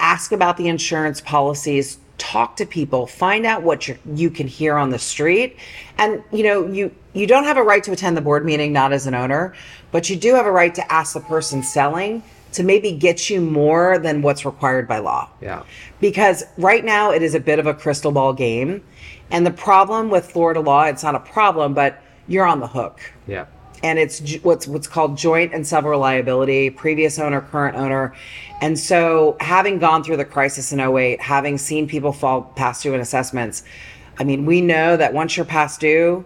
Ask 0.01 0.33
about 0.33 0.57
the 0.57 0.67
insurance 0.67 1.21
policies. 1.21 1.99
Talk 2.19 2.57
to 2.57 2.67
people. 2.67 3.07
Find 3.07 3.47
out 3.47 3.63
what 3.63 3.87
you 3.87 3.97
you 4.13 4.29
can 4.29 4.49
hear 4.49 4.77
on 4.77 4.91
the 4.91 4.99
street. 4.99 5.57
And 5.99 6.23
you 6.33 6.43
know, 6.43 6.67
you 6.67 6.93
you 7.13 7.29
don't 7.29 7.45
have 7.45 7.57
a 7.57 7.63
right 7.63 7.83
to 7.85 7.93
attend 7.93 8.17
the 8.17 8.21
board 8.21 8.45
meeting, 8.45 8.73
not 8.73 8.93
as 8.93 9.07
an 9.07 9.15
owner, 9.15 9.55
but 9.93 10.11
you 10.11 10.17
do 10.17 10.35
have 10.35 10.47
a 10.47 10.53
right 10.53 10.75
to 10.75 10.93
ask 10.93 11.15
the 11.15 11.21
person 11.21 11.63
selling 11.63 12.25
to 12.53 12.65
maybe 12.65 12.91
get 12.91 13.31
you 13.31 13.41
more 13.41 13.99
than 13.99 14.23
what's 14.23 14.45
required 14.45 14.89
by 14.89 14.99
law 14.99 15.31
yeah 15.41 15.63
because 16.01 16.43
right 16.59 16.85
now 16.85 17.13
it 17.13 17.23
is 17.23 17.35
a 17.35 17.41
bit 17.41 17.61
of 17.61 17.67
a 17.67 17.75
crystal 17.75 18.11
ball 18.11 18.33
game. 18.33 18.83
And 19.31 19.47
the 19.47 19.51
problem 19.51 20.11
with 20.11 20.31
Florida 20.31 20.61
law, 20.61 20.85
it's 20.85 21.03
not 21.03 21.15
a 21.15 21.21
problem, 21.21 21.75
but 21.75 22.03
you're 22.29 22.47
on 22.47 22.61
the 22.61 22.67
hook. 22.67 23.01
yeah 23.27 23.47
And 23.83 23.99
it's 23.99 24.37
what's 24.43 24.67
what's 24.67 24.87
called 24.87 25.17
joint 25.17 25.53
and 25.55 25.67
several 25.67 26.01
liability, 26.01 26.71
previous 26.71 27.19
owner, 27.19 27.41
current 27.41 27.77
owner. 27.77 28.15
And 28.61 28.79
so 28.79 29.37
having 29.41 29.79
gone 29.79 30.05
through 30.05 30.19
the 30.19 30.25
crisis 30.25 30.73
in 30.73 30.81
08, 30.81 31.21
having 31.21 31.59
seen 31.59 31.89
people 31.89 32.13
fall 32.13 32.43
past 32.57 32.83
due 32.83 32.95
in 32.95 33.01
assessments, 33.01 33.63
I 34.19 34.25
mean, 34.25 34.45
we 34.45 34.61
know 34.61 34.97
that 34.97 35.15
once 35.15 35.37
you're 35.37 35.47
past 35.47 35.81
due, 35.81 36.25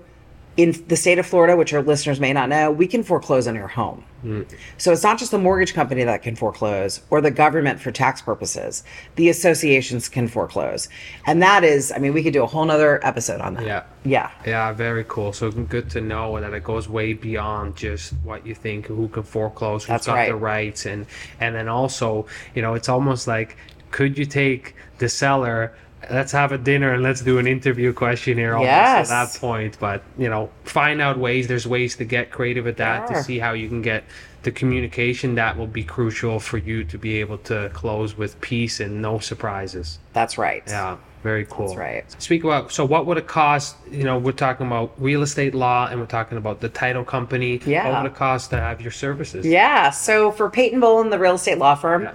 in 0.57 0.85
the 0.87 0.97
state 0.97 1.19
of 1.19 1.27
Florida, 1.27 1.57
which 1.57 1.73
our 1.73 1.83
listeners 1.83 2.21
may 2.21 2.33
not 2.33 2.49
know, 2.49 2.71
we 2.71 2.87
can 2.87 3.03
foreclose 3.03 3.49
on 3.49 3.55
your 3.57 3.67
home. 3.67 4.05
Hmm. 4.23 4.43
So 4.79 4.93
it's 4.93 5.03
not 5.03 5.19
just 5.19 5.33
the 5.33 5.39
mortgage 5.39 5.75
company 5.75 6.05
that 6.05 6.23
can 6.23 6.37
foreclose 6.37 7.03
or 7.11 7.21
the 7.21 7.31
government 7.31 7.81
for 7.81 7.91
tax 7.91 8.23
purposes. 8.23 8.85
The 9.17 9.29
associations 9.29 10.09
can 10.09 10.29
foreclose. 10.29 10.89
And 11.27 11.43
that 11.43 11.65
is, 11.65 11.93
I 11.93 11.99
mean, 11.99 12.15
we 12.15 12.23
could 12.23 12.33
do 12.33 12.43
a 12.43 12.47
whole 12.47 12.65
nother 12.65 13.05
episode 13.05 13.41
on 13.41 13.55
that. 13.55 13.67
Yeah. 13.67 13.83
Yeah. 14.05 14.31
Yeah, 14.47 14.73
very 14.73 15.05
cool. 15.09 15.33
So 15.33 15.51
good 15.51 15.91
to 15.91 16.01
know 16.01 16.41
that 16.41 16.53
it 16.55 16.63
goes 16.63 16.89
way 16.89 17.15
beyond 17.15 17.77
just 17.77 18.13
what 18.23 18.47
you 18.47 18.55
think, 18.55 18.87
who 18.87 19.09
can 19.09 19.25
foreclose, 19.25 19.85
who's 19.85 19.89
That's 19.89 20.07
got 20.07 20.15
right. 20.15 20.29
the 20.29 20.37
rights, 20.37 20.87
and 20.87 21.07
and 21.41 21.55
then 21.55 21.69
also, 21.69 22.27
you 22.55 22.63
know, 22.63 22.75
it's 22.75 22.89
almost 22.89 23.27
like, 23.27 23.57
could 23.91 24.17
you 24.17 24.27
take 24.27 24.75
the 24.99 25.09
seller? 25.09 25.75
Let's 26.11 26.33
have 26.33 26.53
a 26.53 26.59
dinner 26.59 26.93
and 26.93 27.03
let's 27.03 27.21
do 27.21 27.39
an 27.39 27.47
interview 27.47 27.93
questionnaire 27.93 28.55
almost 28.55 28.67
Yes. 28.69 29.11
at 29.11 29.33
that 29.33 29.41
point. 29.41 29.77
But 29.81 30.03
you 30.19 30.29
know, 30.29 30.51
find 30.65 31.01
out 31.01 31.19
ways. 31.19 31.47
There's 31.49 31.67
ways 31.67 31.97
to 31.97 32.05
get 32.05 32.31
creative 32.31 32.67
at 32.67 32.77
that 32.79 33.09
There 33.09 33.19
to 33.19 33.23
see 33.23 33.39
how 33.39 33.53
you 33.53 33.69
can 33.69 33.83
get 33.83 34.05
the 34.43 34.51
communication 34.53 35.35
that 35.37 35.57
will 35.57 35.67
be 35.67 35.83
crucial 35.83 36.39
for 36.39 36.59
you 36.59 36.85
to 36.85 36.99
be 36.99 37.19
able 37.21 37.39
to 37.39 37.71
close 37.73 38.17
with 38.17 38.39
peace 38.43 38.79
and 38.81 39.01
no 39.01 39.19
surprises. 39.19 39.99
That's 40.13 40.37
right. 40.37 40.63
Yeah, 40.67 40.99
very 41.23 41.47
cool. 41.49 41.69
That's 41.69 41.79
right. 41.79 42.23
Speak 42.23 42.45
about 42.45 42.71
so 42.71 42.85
what 42.85 43.07
would 43.07 43.17
it 43.17 43.27
cost? 43.27 43.77
You 43.91 44.05
know, 44.05 44.19
we're 44.19 44.33
talking 44.33 44.67
about 44.67 44.93
real 44.99 45.23
estate 45.23 45.55
law 45.55 45.89
and 45.91 45.99
we're 45.99 46.07
talking 46.07 46.37
about 46.37 46.61
the 46.61 46.69
title 46.69 47.05
company. 47.05 47.61
Yeah. 47.65 47.89
What 47.91 48.03
would 48.03 48.13
it 48.13 48.17
cost 48.17 48.51
to 48.51 48.59
have 48.61 48.83
your 48.83 48.93
services? 48.93 49.47
Yeah. 49.47 49.89
So 49.91 50.31
for 50.31 50.51
Peyton 50.51 50.81
Bolin, 50.81 51.11
the 51.11 51.19
real 51.19 51.37
estate 51.37 51.57
law 51.59 51.75
firm, 51.75 52.03
Yeah. 52.03 52.15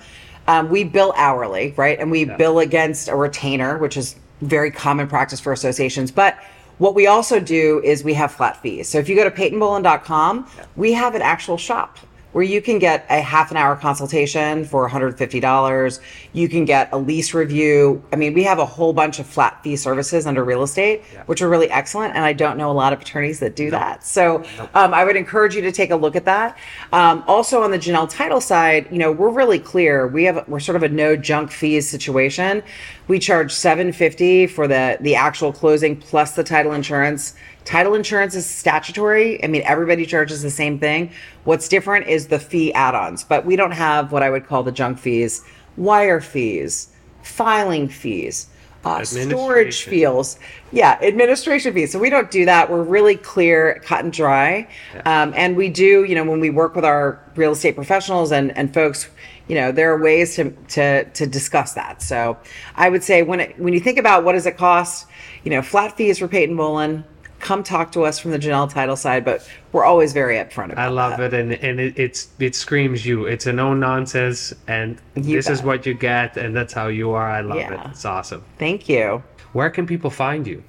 Um, 0.49 0.67
we 0.67 0.83
bill 0.83 1.13
hourly, 1.15 1.75
right? 1.77 1.99
And 1.99 2.09
we 2.09 2.25
bill 2.25 2.57
against 2.57 3.07
a 3.07 3.15
retainer, 3.15 3.77
which 3.77 3.95
is 3.95 4.15
very 4.41 4.71
common 4.71 5.07
practice 5.07 5.39
for 5.39 5.53
associations. 5.53 6.09
But 6.09 6.39
what 6.79 6.95
we 6.95 7.05
also 7.05 7.39
do 7.39 7.81
is 7.83 8.03
we 8.03 8.15
have 8.15 8.31
flat 8.31 8.59
fees. 8.59 8.89
So 8.89 8.97
if 8.97 9.07
you 9.07 9.15
go 9.15 9.23
to 9.23 9.29
peytonbolin.com, 9.29 10.49
we 10.75 10.91
have 10.93 11.13
an 11.13 11.21
actual 11.21 11.57
shop 11.57 11.99
where 12.31 12.43
you 12.43 12.61
can 12.61 12.77
get 12.77 13.05
a 13.09 13.21
half 13.21 13.49
an 13.51 13.57
hour 13.57 13.75
consultation 13.75 14.63
for 14.65 14.87
$150. 14.87 15.99
You 16.33 16.47
can 16.47 16.65
get 16.65 16.89
a 16.91 16.97
lease 16.97 17.33
review. 17.33 18.03
I 18.13 18.17
mean, 18.17 18.33
we 18.33 18.43
have 18.43 18.59
a 18.59 18.65
whole 18.65 18.93
bunch 18.93 19.19
of 19.19 19.25
flat 19.25 19.63
fee 19.63 19.75
services 19.75 20.27
under 20.27 20.43
real 20.43 20.61
estate, 20.61 21.03
which 21.25 21.41
are 21.41 21.49
really 21.49 21.69
excellent. 21.71 22.15
And 22.15 22.23
I 22.23 22.33
don't 22.33 22.57
know 22.57 22.69
a 22.69 22.73
lot 22.73 22.93
of 22.93 23.01
attorneys 23.01 23.39
that 23.39 23.55
do 23.55 23.71
that. 23.71 24.03
So 24.03 24.43
um, 24.75 24.93
I 24.93 25.03
would 25.03 25.15
encourage 25.15 25.55
you 25.55 25.61
to 25.63 25.71
take 25.71 25.89
a 25.89 25.95
look 25.95 26.15
at 26.15 26.25
that. 26.25 26.57
Um, 26.93 27.23
also 27.27 27.63
on 27.63 27.71
the 27.71 27.79
Janelle 27.79 28.09
title 28.09 28.41
side, 28.41 28.87
you 28.91 28.99
know, 28.99 29.11
we're 29.11 29.29
really 29.29 29.59
clear. 29.59 30.07
We 30.07 30.25
have 30.25 30.47
we're 30.47 30.59
sort 30.59 30.75
of 30.75 30.83
a 30.83 30.89
no 30.89 31.15
junk 31.15 31.51
fees 31.51 31.89
situation. 31.89 32.61
We 33.07 33.17
charge 33.17 33.51
750 33.51 34.47
for 34.47 34.67
the 34.67 34.97
the 35.01 35.15
actual 35.15 35.51
closing 35.51 35.95
plus 35.95 36.33
the 36.33 36.43
title 36.43 36.73
insurance. 36.73 37.33
Title 37.69 37.93
insurance 37.93 38.33
is 38.33 38.47
statutory. 38.47 39.43
I 39.43 39.47
mean, 39.47 39.61
everybody 39.63 40.03
charges 40.03 40.41
the 40.41 40.49
same 40.49 40.79
thing. 40.79 41.11
What's 41.43 41.67
different 41.67 42.07
is 42.07 42.25
the 42.25 42.39
fee 42.39 42.73
add-ons, 42.73 43.23
but 43.23 43.45
we 43.45 43.55
don't 43.55 43.69
have 43.69 44.11
what 44.11 44.23
I 44.23 44.31
would 44.31 44.47
call 44.47 44.63
the 44.63 44.71
junk 44.71 44.97
fees, 44.97 45.43
wire 45.77 46.19
fees, 46.19 46.89
filing 47.21 47.87
fees, 47.87 48.47
uh, 48.83 49.03
storage 49.03 49.83
fees. 49.83 50.39
Yeah, 50.71 50.97
administration 51.03 51.75
fees. 51.75 51.91
So 51.91 51.99
we 51.99 52.09
don't 52.09 52.31
do 52.31 52.43
that. 52.45 52.71
We're 52.71 52.81
really 52.81 53.15
clear, 53.15 53.79
cut 53.85 54.03
and 54.03 54.11
dry. 54.11 54.67
Um, 55.05 55.31
and 55.37 55.55
we 55.55 55.69
do, 55.69 56.05
you 56.05 56.15
know, 56.15 56.23
when 56.23 56.39
we 56.39 56.49
work 56.49 56.73
with 56.73 56.85
our 56.85 57.23
real 57.35 57.51
estate 57.51 57.75
professionals 57.75 58.31
and, 58.31 58.49
and 58.57 58.73
folks, 58.73 59.09
you 59.47 59.53
know, 59.53 59.71
there 59.71 59.93
are 59.93 60.01
ways 60.01 60.35
to, 60.37 60.49
to, 60.69 61.03
to 61.03 61.27
discuss 61.27 61.73
that. 61.73 62.01
So 62.01 62.35
I 62.75 62.89
would 62.89 63.03
say 63.03 63.21
when 63.21 63.41
it, 63.41 63.59
when 63.59 63.73
you 63.73 63.79
think 63.79 63.99
about 63.99 64.23
what 64.23 64.33
does 64.33 64.47
it 64.47 64.57
cost, 64.57 65.05
you 65.43 65.51
know, 65.51 65.61
flat 65.61 65.95
fees 65.95 66.17
for 66.17 66.27
Peyton 66.27 66.57
Bolin, 66.57 67.03
come 67.39 67.63
talk 67.63 67.91
to 67.93 68.03
us 68.03 68.19
from 68.19 68.31
the 68.31 68.39
Janelle 68.39 68.69
title 68.71 68.95
side, 68.95 69.23
but 69.25 69.47
we're 69.71 69.83
always 69.85 70.13
very 70.13 70.35
upfront 70.35 70.71
about 70.71 70.77
it. 70.77 70.79
I 70.79 70.87
love 70.87 71.17
that. 71.17 71.33
it, 71.33 71.39
and 71.39 71.53
and 71.53 71.79
it, 71.79 71.97
it's 71.99 72.29
it 72.39 72.55
screams 72.55 73.05
you. 73.05 73.25
It's 73.25 73.45
a 73.47 73.53
no 73.53 73.73
nonsense, 73.73 74.53
and 74.67 74.99
You 75.15 75.35
this 75.37 75.49
is 75.49 75.61
what 75.63 75.85
you 75.85 75.93
get, 75.93 76.37
and 76.37 76.55
that's 76.55 76.73
how 76.73 76.87
you 76.87 77.11
are. 77.11 77.29
I 77.29 77.41
love 77.41 77.57
Yeah. 77.57 77.73
it. 77.85 77.89
It's 77.91 78.05
awesome. 78.05 78.43
Thank 78.57 78.87
you. 78.89 79.23
Where 79.53 79.69
can 79.69 79.85
people 79.87 80.09
find 80.09 80.45
you? 80.45 80.63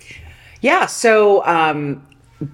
Yeah, 0.63 0.87
so 0.87 1.45
um, 1.47 2.07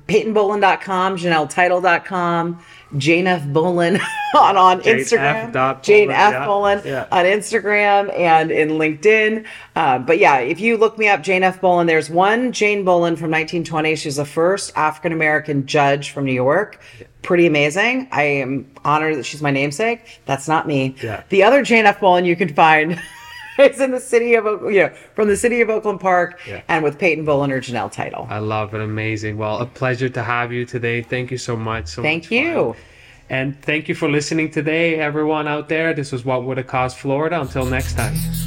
PeytonBolin.com, 0.09 1.16
JanelleTitle.com, 1.16 2.62
Jane 2.96 3.27
F. 3.27 3.42
Bolin 3.44 4.01
on, 4.37 4.57
on 4.57 4.83
Jane 4.83 4.99
Instagram. 4.99 5.55
F. 5.55 5.83
Jane 5.83 6.09
Bolin, 6.09 6.14
F. 6.14 6.33
yeah, 6.33 6.46
Bolin 6.46 6.85
yeah. 6.85 7.09
on 7.11 7.25
Instagram 7.25 8.18
and 8.18 8.51
in 8.51 8.70
LinkedIn. 8.70 9.44
Um, 9.75 10.07
but 10.07 10.18
yeah, 10.18 10.38
if 10.38 10.61
you 10.61 10.77
look 10.77 10.99
me 10.99 11.09
up, 11.09 11.22
Jane 11.22 11.42
F. 11.42 11.61
Bolin, 11.61 11.87
there's 11.87 12.09
one 12.09 12.53
Jane 12.53 12.85
Bolin 12.85 13.18
from 13.18 13.31
1920. 13.31 13.96
She's 13.96 14.16
the 14.16 14.25
first 14.25 14.72
African 14.77 15.12
American 15.12 15.66
judge 15.66 16.11
from 16.11 16.25
New 16.25 16.33
York. 16.33 16.81
Pretty 17.22 17.46
amazing. 17.46 18.09
I 18.12 18.22
am 18.22 18.70
honored 18.85 19.16
that 19.16 19.25
she's 19.25 19.42
my 19.42 19.51
namesake. 19.51 20.20
That's 20.27 20.46
not 20.46 20.68
me. 20.68 20.94
Yeah. 21.03 21.22
The 21.29 21.42
other 21.42 21.62
Jane 21.62 21.87
F. 21.87 22.01
Bolin 22.01 22.25
you 22.25 22.37
can 22.37 22.55
find. 22.55 23.01
is 23.59 23.81
in 23.81 23.90
the 23.90 24.01
city 24.01 24.35
of, 24.35 24.47
Oak- 24.47 24.62
you 24.73 24.81
know, 24.81 24.90
from 25.14 25.29
the 25.29 25.37
city 25.37 25.61
of 25.61 25.71
Oakland 25.71 26.01
Park, 26.01 26.40
Yeah. 26.47 26.62
and 26.69 26.83
with 26.85 26.99
Peyton 26.99 27.25
Bolin 27.25 27.51
or 27.51 27.61
Janelle 27.61 27.90
Title. 27.90 28.27
I 28.31 28.38
love 28.38 28.75
it. 28.75 28.81
Amazing. 28.81 29.37
Well, 29.38 29.59
a 29.59 29.66
pleasure 29.66 30.09
to 30.09 30.23
have 30.23 30.53
you 30.53 30.64
today. 30.64 31.03
Thank 31.03 31.31
you 31.31 31.38
so 31.38 31.57
much. 31.57 31.88
So 31.88 32.03
Thank 32.03 32.25
much 32.25 32.31
you. 32.33 32.55
fun. 32.75 32.83
And 33.29 33.61
thank 33.62 33.88
you 33.88 33.95
for 33.97 34.09
listening 34.09 34.51
today, 34.53 35.01
everyone 35.01 35.49
out 35.49 35.69
there. 35.69 35.92
This 35.92 36.12
was 36.12 36.25
What 36.25 36.45
Would 36.45 36.59
It 36.59 36.69
Cost 36.69 36.97
Florida. 36.99 37.40
Until 37.40 37.66
next 37.66 37.95
time. 37.97 38.45